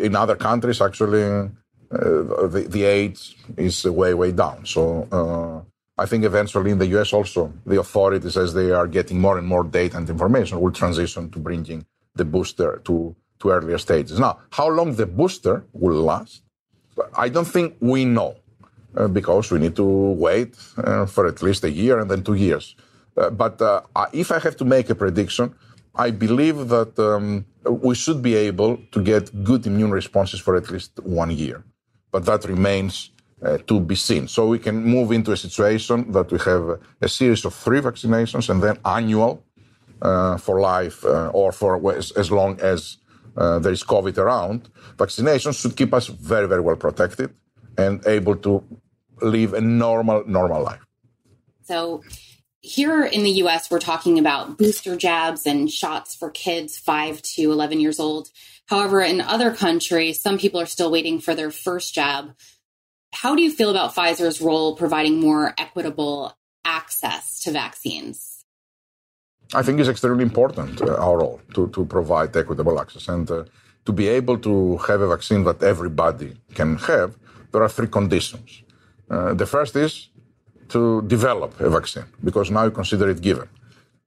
In 0.00 0.16
other 0.16 0.34
countries, 0.34 0.80
actually, 0.80 1.22
uh, 1.22 1.48
the, 1.90 2.66
the 2.68 2.84
age 2.84 3.36
is 3.56 3.84
way 3.84 4.12
way 4.14 4.32
down. 4.32 4.66
So 4.66 5.06
uh, 5.12 6.02
I 6.02 6.06
think 6.06 6.24
eventually 6.24 6.70
in 6.72 6.78
the 6.78 6.86
US 6.98 7.12
also, 7.12 7.52
the 7.64 7.78
authorities, 7.78 8.36
as 8.36 8.54
they 8.54 8.70
are 8.72 8.88
getting 8.88 9.20
more 9.20 9.38
and 9.38 9.46
more 9.46 9.64
data 9.64 9.96
and 9.96 10.08
information, 10.08 10.60
will 10.60 10.72
transition 10.72 11.30
to 11.30 11.38
bringing 11.38 11.86
the 12.14 12.24
booster 12.24 12.80
to 12.84 13.14
to 13.40 13.50
earlier 13.50 13.78
stages. 13.78 14.18
Now, 14.18 14.38
how 14.50 14.68
long 14.68 14.94
the 14.94 15.06
booster 15.06 15.64
will 15.72 16.02
last, 16.02 16.42
I 17.16 17.28
don't 17.28 17.46
think 17.46 17.76
we 17.80 18.04
know. 18.04 18.36
Uh, 18.94 19.08
because 19.08 19.50
we 19.50 19.58
need 19.58 19.74
to 19.74 19.84
wait 19.84 20.54
uh, 20.76 21.06
for 21.06 21.26
at 21.26 21.42
least 21.42 21.64
a 21.64 21.70
year 21.70 21.98
and 21.98 22.10
then 22.10 22.22
two 22.22 22.34
years. 22.34 22.76
Uh, 23.16 23.30
but 23.30 23.58
if 24.12 24.30
I 24.30 24.38
have 24.38 24.54
to 24.58 24.66
make 24.66 24.90
a 24.90 24.94
prediction, 24.94 25.54
I 25.94 26.10
believe 26.10 26.68
that 26.68 26.98
um, 26.98 27.46
we 27.64 27.94
should 27.94 28.20
be 28.20 28.34
able 28.34 28.76
to 28.90 29.02
get 29.02 29.44
good 29.44 29.66
immune 29.66 29.92
responses 29.92 30.40
for 30.40 30.56
at 30.56 30.70
least 30.70 30.92
one 31.04 31.30
year. 31.30 31.64
But 32.10 32.26
that 32.26 32.44
remains 32.44 33.12
uh, 33.42 33.58
to 33.66 33.80
be 33.80 33.94
seen. 33.94 34.28
So 34.28 34.46
we 34.46 34.58
can 34.58 34.84
move 34.84 35.10
into 35.10 35.32
a 35.32 35.38
situation 35.38 36.12
that 36.12 36.30
we 36.30 36.38
have 36.40 36.78
a 37.00 37.08
series 37.08 37.46
of 37.46 37.54
three 37.54 37.80
vaccinations 37.80 38.50
and 38.50 38.62
then 38.62 38.76
annual 38.84 39.42
uh, 40.02 40.36
for 40.36 40.60
life 40.60 41.02
uh, 41.06 41.30
or 41.32 41.50
for 41.52 41.94
as, 41.94 42.10
as 42.12 42.30
long 42.30 42.60
as 42.60 42.98
there 43.36 43.72
is 43.72 43.82
COVID 43.82 44.18
around. 44.18 44.68
Vaccinations 44.98 45.58
should 45.62 45.76
keep 45.76 45.94
us 45.94 46.08
very, 46.08 46.46
very 46.46 46.60
well 46.60 46.76
protected 46.76 47.30
and 47.78 48.04
able 48.06 48.36
to 48.36 48.64
live 49.20 49.54
a 49.54 49.60
normal, 49.60 50.24
normal 50.26 50.62
life. 50.62 50.84
So, 51.64 52.02
here 52.60 53.04
in 53.04 53.24
the 53.24 53.30
US, 53.42 53.70
we're 53.70 53.80
talking 53.80 54.18
about 54.18 54.56
booster 54.56 54.96
jabs 54.96 55.46
and 55.46 55.70
shots 55.70 56.14
for 56.14 56.30
kids 56.30 56.78
5 56.78 57.20
to 57.22 57.50
11 57.50 57.80
years 57.80 57.98
old. 57.98 58.30
However, 58.66 59.00
in 59.00 59.20
other 59.20 59.52
countries, 59.52 60.20
some 60.20 60.38
people 60.38 60.60
are 60.60 60.66
still 60.66 60.90
waiting 60.90 61.20
for 61.20 61.34
their 61.34 61.50
first 61.50 61.94
jab. 61.94 62.34
How 63.12 63.34
do 63.34 63.42
you 63.42 63.50
feel 63.50 63.70
about 63.70 63.94
Pfizer's 63.94 64.40
role 64.40 64.76
providing 64.76 65.20
more 65.20 65.54
equitable 65.58 66.36
access 66.64 67.40
to 67.40 67.50
vaccines? 67.50 68.44
I 69.54 69.62
think 69.62 69.80
it's 69.80 69.88
extremely 69.88 70.22
important, 70.22 70.80
uh, 70.80 70.94
our 70.94 71.18
role, 71.18 71.40
to, 71.54 71.68
to 71.68 71.84
provide 71.84 72.34
equitable 72.36 72.80
access. 72.80 73.08
And 73.08 73.30
uh, 73.30 73.44
to 73.84 73.92
be 73.92 74.08
able 74.08 74.38
to 74.38 74.78
have 74.88 75.00
a 75.00 75.08
vaccine 75.08 75.44
that 75.44 75.62
everybody 75.62 76.34
can 76.54 76.76
have, 76.76 77.16
there 77.52 77.62
are 77.62 77.68
three 77.68 77.88
conditions. 77.88 78.62
Uh, 79.10 79.34
the 79.34 79.46
first 79.46 79.76
is 79.76 80.08
to 80.68 81.02
develop 81.02 81.60
a 81.60 81.68
vaccine 81.68 82.08
because 82.24 82.50
now 82.50 82.64
you 82.64 82.70
consider 82.70 83.10
it 83.10 83.20
given. 83.20 83.48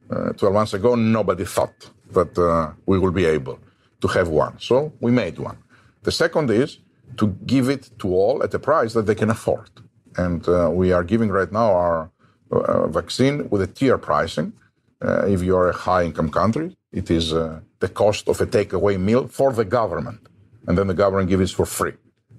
Uh, 0.09 0.33
12 0.33 0.53
months 0.53 0.73
ago, 0.73 0.95
nobody 0.95 1.45
thought 1.45 1.89
that 2.11 2.37
uh, 2.37 2.71
we 2.85 2.99
will 2.99 3.11
be 3.11 3.25
able 3.25 3.59
to 4.01 4.07
have 4.07 4.27
one. 4.27 4.59
So 4.59 4.91
we 4.99 5.11
made 5.11 5.37
one. 5.39 5.57
The 6.03 6.11
second 6.11 6.49
is 6.51 6.79
to 7.17 7.27
give 7.45 7.69
it 7.69 7.89
to 7.99 8.07
all 8.13 8.43
at 8.43 8.53
a 8.53 8.59
price 8.59 8.93
that 8.93 9.05
they 9.05 9.15
can 9.15 9.29
afford. 9.29 9.69
And 10.17 10.47
uh, 10.47 10.69
we 10.71 10.91
are 10.91 11.03
giving 11.03 11.29
right 11.29 11.51
now 11.51 11.71
our 11.73 12.11
uh, 12.51 12.87
vaccine 12.87 13.49
with 13.49 13.61
a 13.61 13.67
tier 13.67 13.97
pricing. 13.97 14.53
Uh, 15.01 15.25
if 15.27 15.43
you 15.43 15.55
are 15.57 15.69
a 15.69 15.73
high 15.73 16.03
income 16.03 16.29
country, 16.29 16.75
it 16.91 17.11
is 17.11 17.31
the 17.31 17.89
cost 17.93 18.29
of 18.29 18.39
a 18.41 18.45
takeaway 18.45 18.99
meal 18.99 19.27
for 19.27 19.51
the 19.51 19.65
government. 19.65 20.21
And 20.67 20.77
then 20.77 20.87
the 20.87 20.93
government 20.93 21.29
gives 21.29 21.51
it 21.51 21.55
for 21.55 21.65
free 21.65 21.93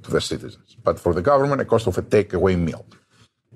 to 0.06 0.10
the 0.10 0.20
citizens. 0.20 0.76
But 0.86 0.98
for 0.98 1.12
the 1.14 1.22
government, 1.22 1.60
a 1.60 1.64
cost 1.64 1.86
of 1.86 1.98
a 1.98 2.02
takeaway 2.02 2.56
meal. 2.58 2.84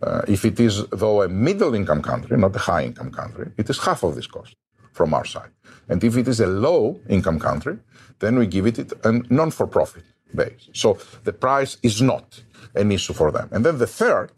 Uh, 0.03 0.23
if 0.29 0.45
it 0.45 0.59
is, 0.61 0.87
though, 1.03 1.23
a 1.23 1.29
middle 1.29 1.75
income 1.75 2.03
country, 2.03 2.37
not 2.37 2.55
a 2.57 2.65
high 2.71 2.85
income 2.91 3.11
country, 3.21 3.47
it 3.57 3.69
is 3.71 3.79
half 3.87 4.03
of 4.03 4.15
this 4.15 4.27
cost. 4.27 4.55
from 4.93 5.15
our 5.15 5.25
side. 5.25 5.53
And 5.89 6.03
if 6.09 6.17
it 6.17 6.29
is 6.29 6.41
a 6.41 6.47
low 6.47 6.83
income 7.09 7.39
country, 7.49 7.77
then 8.19 8.33
we 8.41 8.47
give 8.47 8.67
it 8.67 8.93
a 9.09 9.13
non 9.39 9.51
for 9.51 9.67
profit 9.67 10.05
base. 10.35 10.69
So 10.83 10.89
the 11.25 11.33
price 11.33 11.73
is 11.83 11.97
not 12.03 12.27
an 12.75 12.89
issue 12.93 13.15
for 13.21 13.29
them. 13.37 13.49
And 13.53 13.61
then 13.65 13.79
the 13.79 13.87
third 13.87 14.29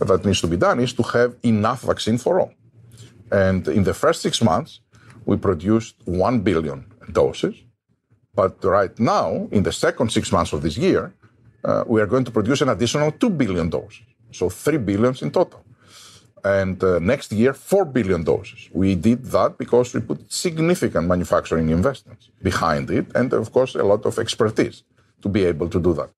that 0.00 0.24
needs 0.24 0.40
to 0.40 0.48
be 0.54 0.56
done 0.56 0.78
is 0.80 0.92
to 0.94 1.02
have 1.14 1.30
enough 1.42 1.80
vaccine 1.82 2.18
for 2.18 2.34
all. 2.40 2.52
And 3.30 3.60
in 3.68 3.84
the 3.84 3.94
first 3.94 4.22
six 4.22 4.34
months, 4.42 4.80
we 5.26 5.36
produced 5.36 5.94
1 6.04 6.40
billion 6.40 6.78
doses. 7.12 7.56
But 8.34 8.52
right 8.64 8.96
now, 8.98 9.48
in 9.50 9.62
the 9.64 9.72
second 9.72 10.10
six 10.12 10.30
months 10.32 10.52
of 10.52 10.62
this 10.62 10.76
year, 10.76 11.12
uh, 11.64 11.84
we 11.86 12.00
are 12.00 12.06
going 12.06 12.24
to 12.24 12.30
produce 12.30 12.60
an 12.60 12.68
additional 12.68 13.12
2 13.12 13.30
billion 13.30 13.68
doses. 13.68 14.02
So 14.30 14.48
3 14.48 14.78
billions 14.78 15.22
in 15.22 15.30
total. 15.30 15.64
And 16.44 16.82
uh, 16.82 16.98
next 17.00 17.32
year, 17.32 17.52
4 17.52 17.84
billion 17.86 18.22
doses. 18.22 18.68
We 18.72 18.94
did 18.94 19.24
that 19.26 19.58
because 19.58 19.92
we 19.94 20.00
put 20.00 20.32
significant 20.32 21.06
manufacturing 21.08 21.70
investments 21.70 22.30
behind 22.42 22.90
it 22.90 23.06
and, 23.14 23.32
of 23.32 23.52
course, 23.52 23.74
a 23.74 23.82
lot 23.82 24.06
of 24.06 24.18
expertise 24.18 24.82
to 25.22 25.28
be 25.28 25.44
able 25.44 25.68
to 25.68 25.80
do 25.80 25.92
that. 25.94 26.10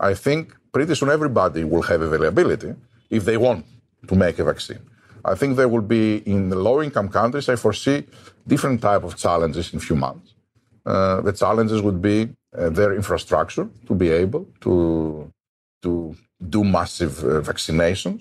I 0.00 0.14
think 0.14 0.54
pretty 0.72 0.94
soon 0.94 1.10
everybody 1.10 1.64
will 1.64 1.82
have 1.82 2.02
availability 2.02 2.74
if 3.10 3.24
they 3.24 3.36
want 3.36 3.66
to 4.06 4.14
make 4.14 4.38
a 4.38 4.44
vaccine. 4.44 4.80
I 5.24 5.34
think 5.34 5.56
there 5.56 5.68
will 5.68 5.82
be 5.82 6.18
in 6.18 6.48
the 6.48 6.56
low 6.56 6.82
income 6.82 7.08
countries, 7.08 7.48
I 7.48 7.56
foresee 7.56 8.04
different 8.46 8.80
type 8.80 9.04
of 9.04 9.16
challenges 9.16 9.72
in 9.72 9.78
a 9.78 9.82
few 9.82 9.96
months. 9.96 10.34
Uh, 10.88 11.20
the 11.20 11.34
challenges 11.42 11.82
would 11.86 12.00
be 12.00 12.16
uh, 12.56 12.70
their 12.70 12.92
infrastructure 13.00 13.68
to 13.86 13.92
be 14.02 14.08
able 14.22 14.44
to, 14.64 14.72
to 15.82 15.90
do 16.54 16.64
massive 16.64 17.14
uh, 17.22 17.28
vaccinations 17.50 18.20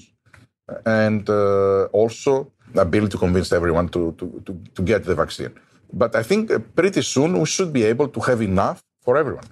and 0.86 1.30
uh, 1.30 1.86
also 2.02 2.52
the 2.74 2.82
ability 2.82 3.12
to 3.12 3.18
convince 3.18 3.54
everyone 3.54 3.88
to, 3.88 4.02
to, 4.20 4.26
to, 4.46 4.52
to 4.76 4.82
get 4.82 5.06
the 5.06 5.16
vaccine. 5.16 5.54
But 5.94 6.14
I 6.14 6.24
think 6.24 6.52
uh, 6.52 6.60
pretty 6.60 7.02
soon 7.04 7.40
we 7.40 7.46
should 7.46 7.72
be 7.72 7.84
able 7.84 8.10
to 8.10 8.20
have 8.20 8.42
enough 8.42 8.84
for 9.02 9.16
everyone. 9.16 9.48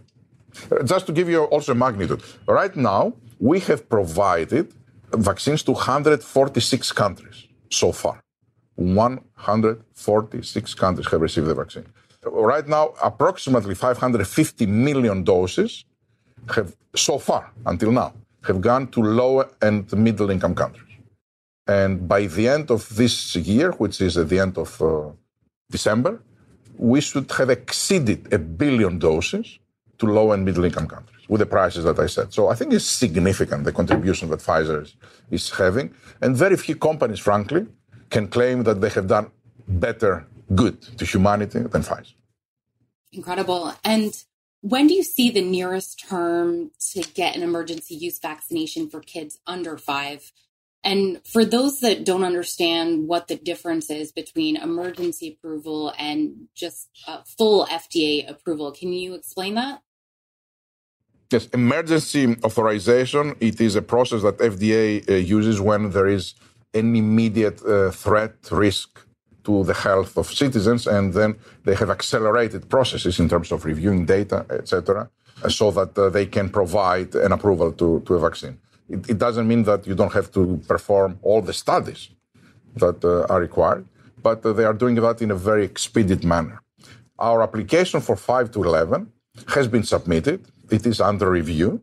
Just 0.83 1.05
to 1.07 1.13
give 1.13 1.29
you 1.29 1.45
also 1.45 1.71
a 1.71 1.75
magnitude, 1.75 2.21
right 2.47 2.75
now 2.75 3.13
we 3.39 3.61
have 3.61 3.87
provided 3.87 4.73
vaccines 5.13 5.63
to 5.63 5.71
146 5.71 6.91
countries 6.91 7.47
so 7.71 7.93
far. 7.93 8.21
146 8.75 10.73
countries 10.73 11.07
have 11.07 11.21
received 11.21 11.47
the 11.47 11.55
vaccine. 11.55 11.85
Right 12.25 12.67
now, 12.67 12.93
approximately 13.01 13.75
550 13.75 14.65
million 14.65 15.23
doses 15.23 15.85
have 16.55 16.75
so 16.95 17.19
far, 17.19 17.51
until 17.65 17.91
now, 17.91 18.13
have 18.43 18.61
gone 18.61 18.87
to 18.87 19.01
low 19.01 19.45
and 19.61 19.91
middle 19.93 20.29
income 20.29 20.55
countries. 20.55 20.81
And 21.67 22.07
by 22.07 22.27
the 22.27 22.47
end 22.47 22.71
of 22.71 22.95
this 22.95 23.35
year, 23.35 23.71
which 23.73 24.01
is 24.01 24.17
at 24.17 24.29
the 24.29 24.39
end 24.39 24.57
of 24.57 24.81
uh, 24.81 25.09
December, 25.69 26.21
we 26.77 27.01
should 27.01 27.31
have 27.31 27.49
exceeded 27.49 28.31
a 28.33 28.37
billion 28.37 28.99
doses 28.99 29.59
to 29.97 30.05
low 30.05 30.31
and 30.31 30.43
middle 30.45 30.63
income 30.63 30.87
countries 30.87 31.27
with 31.27 31.39
the 31.39 31.45
prices 31.45 31.83
that 31.85 31.97
I 31.99 32.07
said. 32.07 32.33
So 32.33 32.49
I 32.49 32.55
think 32.55 32.73
it's 32.73 32.85
significant, 32.85 33.63
the 33.63 33.71
contribution 33.71 34.29
that 34.29 34.39
Pfizer 34.39 34.83
is, 34.83 34.95
is 35.31 35.49
having. 35.49 35.93
And 36.21 36.35
very 36.35 36.57
few 36.57 36.75
companies, 36.75 37.19
frankly, 37.19 37.65
can 38.09 38.27
claim 38.27 38.63
that 38.63 38.81
they 38.81 38.89
have 38.89 39.07
done 39.07 39.31
better 39.67 40.27
good 40.53 40.81
to 40.97 41.05
humanity 41.05 41.59
than 41.59 41.81
Pfizer. 41.81 42.13
Incredible. 43.11 43.73
And 43.83 44.13
when 44.61 44.87
do 44.87 44.93
you 44.93 45.03
see 45.03 45.29
the 45.29 45.41
nearest 45.41 46.03
term 46.07 46.71
to 46.91 47.01
get 47.13 47.35
an 47.35 47.43
emergency 47.43 47.95
use 47.95 48.19
vaccination 48.19 48.89
for 48.89 48.99
kids 48.99 49.39
under 49.47 49.77
five? 49.77 50.31
And 50.83 51.21
for 51.25 51.43
those 51.43 51.79
that 51.79 52.05
don't 52.05 52.23
understand 52.23 53.07
what 53.07 53.27
the 53.27 53.35
difference 53.35 53.89
is 53.89 54.11
between 54.11 54.55
emergency 54.55 55.35
approval 55.37 55.93
and 55.97 56.47
just 56.55 56.89
uh, 57.07 57.21
full 57.37 57.65
FDA 57.65 58.29
approval, 58.29 58.71
can 58.71 58.93
you 58.93 59.15
explain 59.15 59.55
that? 59.55 59.81
Yes, 61.31 61.47
emergency 61.47 62.35
authorization. 62.43 63.35
It 63.39 63.59
is 63.59 63.75
a 63.75 63.81
process 63.81 64.21
that 64.21 64.37
FDA 64.37 65.09
uh, 65.09 65.13
uses 65.13 65.59
when 65.59 65.89
there 65.89 66.07
is 66.07 66.35
an 66.75 66.95
immediate 66.95 67.63
uh, 67.65 67.89
threat, 67.89 68.35
risk 68.51 69.04
to 69.45 69.63
the 69.63 69.73
health 69.73 70.17
of 70.17 70.27
citizens, 70.27 70.87
and 70.87 71.13
then 71.13 71.35
they 71.63 71.75
have 71.75 71.89
accelerated 71.89 72.69
processes 72.69 73.19
in 73.19 73.29
terms 73.29 73.51
of 73.51 73.65
reviewing 73.65 74.05
data, 74.05 74.45
etc., 74.49 75.09
so 75.49 75.71
that 75.71 75.97
uh, 75.97 76.09
they 76.09 76.25
can 76.25 76.49
provide 76.49 77.13
an 77.15 77.31
approval 77.31 77.71
to, 77.71 78.01
to 78.05 78.15
a 78.15 78.19
vaccine. 78.19 78.57
It, 78.89 79.09
it, 79.09 79.17
doesn't 79.17 79.47
mean 79.47 79.63
that 79.63 79.85
you 79.87 79.95
don't 79.95 80.13
have 80.13 80.31
to 80.31 80.61
perform 80.67 81.19
all 81.21 81.41
the 81.41 81.53
studies 81.53 82.09
that 82.75 83.03
uh, 83.03 83.31
are 83.31 83.39
required, 83.39 83.85
but 84.21 84.45
uh, 84.45 84.53
they 84.53 84.63
are 84.63 84.73
doing 84.73 84.95
that 84.95 85.21
in 85.21 85.31
a 85.31 85.35
very 85.35 85.65
expedient 85.65 86.23
manner. 86.23 86.61
Our 87.19 87.41
application 87.41 88.01
for 88.01 88.15
5 88.15 88.51
to 88.51 88.63
11 88.63 89.11
has 89.49 89.67
been 89.67 89.83
submitted. 89.83 90.45
It 90.69 90.85
is 90.85 90.99
under 91.01 91.29
review, 91.29 91.81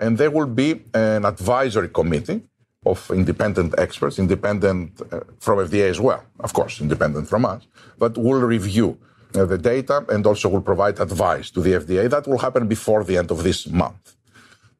and 0.00 0.18
there 0.18 0.30
will 0.30 0.46
be 0.46 0.82
an 0.92 1.24
advisory 1.24 1.88
committee 1.88 2.42
of 2.86 3.10
independent 3.10 3.74
experts, 3.78 4.18
independent 4.18 5.00
uh, 5.00 5.20
from 5.38 5.58
FDA 5.58 5.88
as 5.88 6.00
well, 6.00 6.22
of 6.40 6.52
course, 6.52 6.80
independent 6.80 7.28
from 7.28 7.44
us, 7.44 7.66
but 7.98 8.16
will 8.18 8.40
review 8.40 8.98
uh, 9.34 9.44
the 9.44 9.58
data 9.58 10.04
and 10.08 10.26
also 10.26 10.48
will 10.48 10.60
provide 10.60 11.00
advice 11.00 11.50
to 11.50 11.60
the 11.60 11.72
FDA. 11.72 12.08
That 12.08 12.26
will 12.26 12.38
happen 12.38 12.68
before 12.68 13.04
the 13.04 13.16
end 13.16 13.30
of 13.30 13.42
this 13.42 13.66
month. 13.66 14.16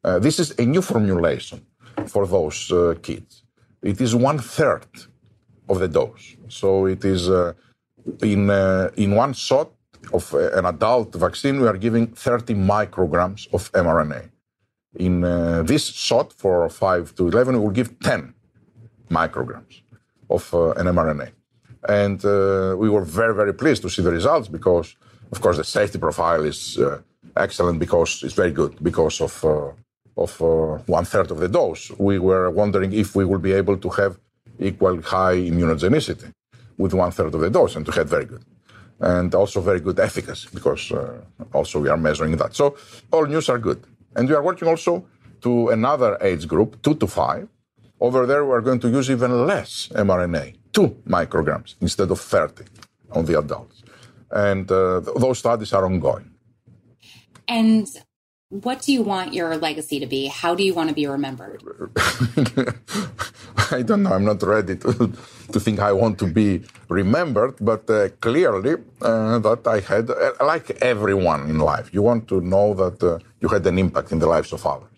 Uh, 0.04 0.18
this 0.18 0.38
is 0.38 0.54
a 0.58 0.64
new 0.64 0.82
formulation 0.82 1.64
for 2.06 2.26
those 2.26 2.70
uh, 2.70 2.94
kids. 3.02 3.42
It 3.82 4.00
is 4.00 4.14
one 4.14 4.38
third 4.38 4.86
of 5.68 5.78
the 5.78 5.88
dose. 5.88 6.36
So 6.48 6.86
it 6.86 7.04
is 7.04 7.28
uh, 7.28 7.52
in, 8.22 8.50
uh, 8.50 8.90
in 8.96 9.14
one 9.14 9.32
shot 9.32 9.70
of 10.12 10.32
an 10.34 10.66
adult 10.66 11.14
vaccine, 11.14 11.60
we 11.60 11.66
are 11.66 11.76
giving 11.76 12.08
30 12.08 12.54
micrograms 12.54 13.52
of 13.52 13.72
mRNA. 13.72 14.30
In 14.96 15.24
uh, 15.24 15.62
this 15.62 15.86
shot 15.86 16.32
for 16.32 16.68
5 16.68 17.14
to 17.16 17.28
11, 17.28 17.54
we 17.56 17.60
will 17.60 17.70
give 17.70 17.98
10 18.00 18.34
micrograms 19.10 19.82
of 20.30 20.52
an 20.76 20.86
mRNA. 20.86 21.30
And 21.88 22.22
we 22.78 22.88
were 22.88 23.04
very, 23.04 23.34
very 23.34 23.52
pleased 23.52 23.82
to 23.82 23.90
see 23.90 24.02
the 24.02 24.10
results 24.10 24.48
because, 24.48 24.96
of 25.30 25.40
course, 25.40 25.58
the 25.58 25.64
safety 25.64 25.98
profile 25.98 26.44
is 26.44 26.78
excellent 27.36 27.78
because 27.78 28.22
it's 28.22 28.34
very 28.34 28.52
good 28.52 28.82
because 28.82 29.20
of 29.20 29.44
of 30.16 30.40
uh, 30.40 30.78
one 30.86 31.04
third 31.04 31.30
of 31.30 31.38
the 31.38 31.48
dose, 31.48 31.90
we 31.98 32.18
were 32.18 32.50
wondering 32.50 32.92
if 32.92 33.16
we 33.16 33.24
will 33.24 33.38
be 33.38 33.52
able 33.52 33.76
to 33.76 33.88
have 33.90 34.18
equal 34.58 35.00
high 35.02 35.36
immunogenicity 35.36 36.32
with 36.78 36.94
one 36.94 37.10
third 37.10 37.34
of 37.34 37.40
the 37.40 37.50
dose, 37.50 37.76
and 37.76 37.84
to 37.86 37.92
have 37.92 38.08
very 38.08 38.24
good. 38.24 38.44
And 39.00 39.34
also 39.34 39.60
very 39.60 39.80
good 39.80 39.98
efficacy, 39.98 40.48
because 40.54 40.92
uh, 40.92 41.20
also 41.52 41.80
we 41.80 41.88
are 41.88 41.96
measuring 41.96 42.36
that. 42.36 42.54
So 42.54 42.76
all 43.10 43.26
news 43.26 43.48
are 43.48 43.58
good. 43.58 43.84
And 44.16 44.28
we 44.28 44.34
are 44.34 44.42
working 44.42 44.68
also 44.68 45.04
to 45.42 45.68
another 45.68 46.16
age 46.20 46.46
group, 46.46 46.80
two 46.82 46.94
to 46.96 47.06
five. 47.06 47.48
Over 48.00 48.26
there, 48.26 48.44
we 48.44 48.52
are 48.52 48.60
going 48.60 48.80
to 48.80 48.88
use 48.88 49.10
even 49.10 49.46
less 49.46 49.88
mRNA, 49.94 50.56
two 50.72 50.88
micrograms 51.06 51.74
instead 51.80 52.10
of 52.10 52.20
30 52.20 52.64
on 53.12 53.24
the 53.24 53.38
adults. 53.38 53.82
And 54.30 54.70
uh, 54.70 55.00
those 55.00 55.38
studies 55.38 55.72
are 55.72 55.84
ongoing. 55.84 56.30
And 57.46 57.86
what 58.48 58.82
do 58.82 58.92
you 58.92 59.02
want 59.02 59.34
your 59.34 59.56
legacy 59.56 60.00
to 60.00 60.06
be? 60.06 60.26
How 60.26 60.54
do 60.54 60.62
you 60.62 60.74
want 60.74 60.88
to 60.88 60.94
be 60.94 61.06
remembered? 61.06 61.62
I 63.70 63.82
don't 63.82 64.02
know. 64.02 64.12
I'm 64.12 64.24
not 64.24 64.42
ready 64.42 64.76
to, 64.76 64.92
to 65.52 65.60
think 65.60 65.78
I 65.80 65.92
want 65.92 66.18
to 66.18 66.26
be 66.26 66.62
remembered, 66.88 67.56
but 67.60 67.88
uh, 67.90 68.08
clearly 68.20 68.74
uh, 69.00 69.38
that 69.38 69.66
I 69.66 69.80
had, 69.80 70.10
uh, 70.10 70.32
like 70.40 70.70
everyone 70.82 71.48
in 71.48 71.58
life, 71.58 71.92
you 71.92 72.02
want 72.02 72.28
to 72.28 72.40
know 72.40 72.74
that 72.74 73.02
uh, 73.02 73.18
you 73.40 73.48
had 73.48 73.66
an 73.66 73.78
impact 73.78 74.12
in 74.12 74.18
the 74.18 74.26
lives 74.26 74.52
of 74.52 74.64
others. 74.66 74.88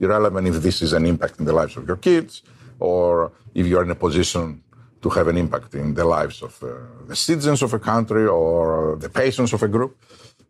Irrelevant 0.00 0.48
if 0.48 0.56
this 0.62 0.82
is 0.82 0.92
an 0.92 1.06
impact 1.06 1.38
in 1.38 1.44
the 1.46 1.52
lives 1.52 1.76
of 1.76 1.86
your 1.86 1.96
kids 1.96 2.42
or 2.80 3.32
if 3.54 3.66
you're 3.66 3.84
in 3.84 3.90
a 3.90 3.94
position 3.94 4.62
to 5.00 5.08
have 5.10 5.28
an 5.28 5.36
impact 5.36 5.74
in 5.74 5.94
the 5.94 6.04
lives 6.04 6.42
of 6.42 6.62
uh, 6.62 6.68
the 7.06 7.16
citizens 7.16 7.62
of 7.62 7.72
a 7.72 7.78
country 7.78 8.26
or 8.26 8.96
the 8.96 9.08
patients 9.08 9.52
of 9.52 9.62
a 9.62 9.68
group. 9.68 9.96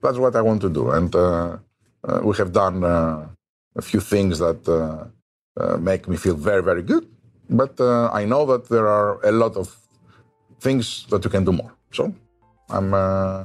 That's 0.03 0.19
what 0.19 0.35
I 0.37 0.43
want 0.43 0.61
to 0.63 0.71
do. 0.71 0.91
And 0.91 1.15
uh, 1.15 1.59
we 2.23 2.37
have 2.37 2.53
done 2.53 2.83
a 2.85 3.83
few 3.83 4.01
things 4.01 4.39
that 4.41 4.63
make 5.81 6.09
me 6.09 6.17
feel 6.17 6.35
very, 6.35 6.63
very 6.63 6.83
good. 6.83 7.12
But 7.53 7.81
I 7.81 8.25
know 8.25 8.47
that 8.47 8.69
there 8.69 8.89
are 8.89 9.25
a 9.25 9.33
lot 9.33 9.57
of 9.57 9.77
things 10.61 11.07
that 11.11 11.23
you 11.25 11.31
can 11.31 11.45
do 11.45 11.53
more. 11.53 11.73
So 11.93 12.15
I'm 12.71 12.95
uh, 12.95 13.45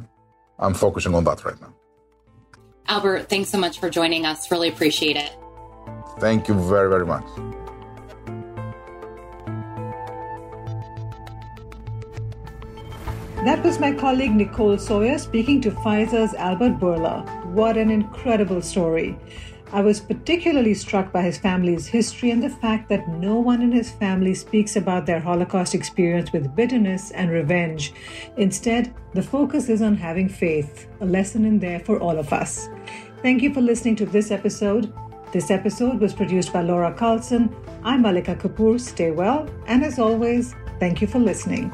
I'm 0.59 0.73
focusing 0.73 1.13
on 1.13 1.23
that 1.25 1.43
right 1.43 1.59
now. 1.59 1.73
Albert, 2.87 3.27
thanks 3.29 3.49
so 3.49 3.57
much 3.57 3.79
for 3.79 3.89
joining 3.89 4.25
us. 4.25 4.49
Really 4.49 4.69
appreciate 4.69 5.17
it. 5.17 5.31
Thank 6.19 6.47
you 6.47 6.55
very, 6.55 6.89
very 6.89 7.05
much. 7.05 7.25
That 13.43 13.63
was 13.63 13.79
my 13.79 13.91
colleague 13.93 14.35
Nicole 14.35 14.77
Sawyer 14.77 15.17
speaking 15.17 15.61
to 15.61 15.71
Pfizer's 15.71 16.33
Albert 16.33 16.79
Bourla. 16.79 17.45
What 17.47 17.77
an 17.77 17.89
incredible 17.91 18.61
story. 18.61 19.17
I 19.73 19.81
was 19.81 19.99
particularly 19.99 20.73
struck 20.73 21.11
by 21.11 21.23
his 21.23 21.37
family's 21.37 21.87
history 21.87 22.31
and 22.31 22.41
the 22.41 22.49
fact 22.49 22.87
that 22.87 23.09
no 23.09 23.35
one 23.35 23.61
in 23.61 23.71
his 23.71 23.91
family 23.91 24.33
speaks 24.33 24.77
about 24.77 25.05
their 25.05 25.19
Holocaust 25.19 25.75
experience 25.75 26.31
with 26.31 26.55
bitterness 26.55 27.11
and 27.11 27.29
revenge. 27.29 27.93
Instead, 28.37 28.93
the 29.13 29.21
focus 29.21 29.67
is 29.67 29.81
on 29.81 29.95
having 29.97 30.29
faith, 30.29 30.87
a 31.01 31.05
lesson 31.05 31.43
in 31.43 31.59
there 31.59 31.81
for 31.81 31.99
all 31.99 32.17
of 32.17 32.31
us. 32.31 32.69
Thank 33.21 33.41
you 33.41 33.53
for 33.53 33.61
listening 33.61 33.97
to 33.97 34.05
this 34.05 34.31
episode. 34.31 34.93
This 35.33 35.51
episode 35.51 35.99
was 35.99 36.13
produced 36.13 36.53
by 36.53 36.61
Laura 36.61 36.93
Carlson. 36.93 37.53
I'm 37.83 38.01
Malika 38.01 38.35
Kapoor. 38.35 38.79
Stay 38.79 39.11
well, 39.11 39.49
and 39.67 39.83
as 39.83 39.99
always, 39.99 40.55
thank 40.79 41.01
you 41.01 41.07
for 41.07 41.19
listening. 41.19 41.73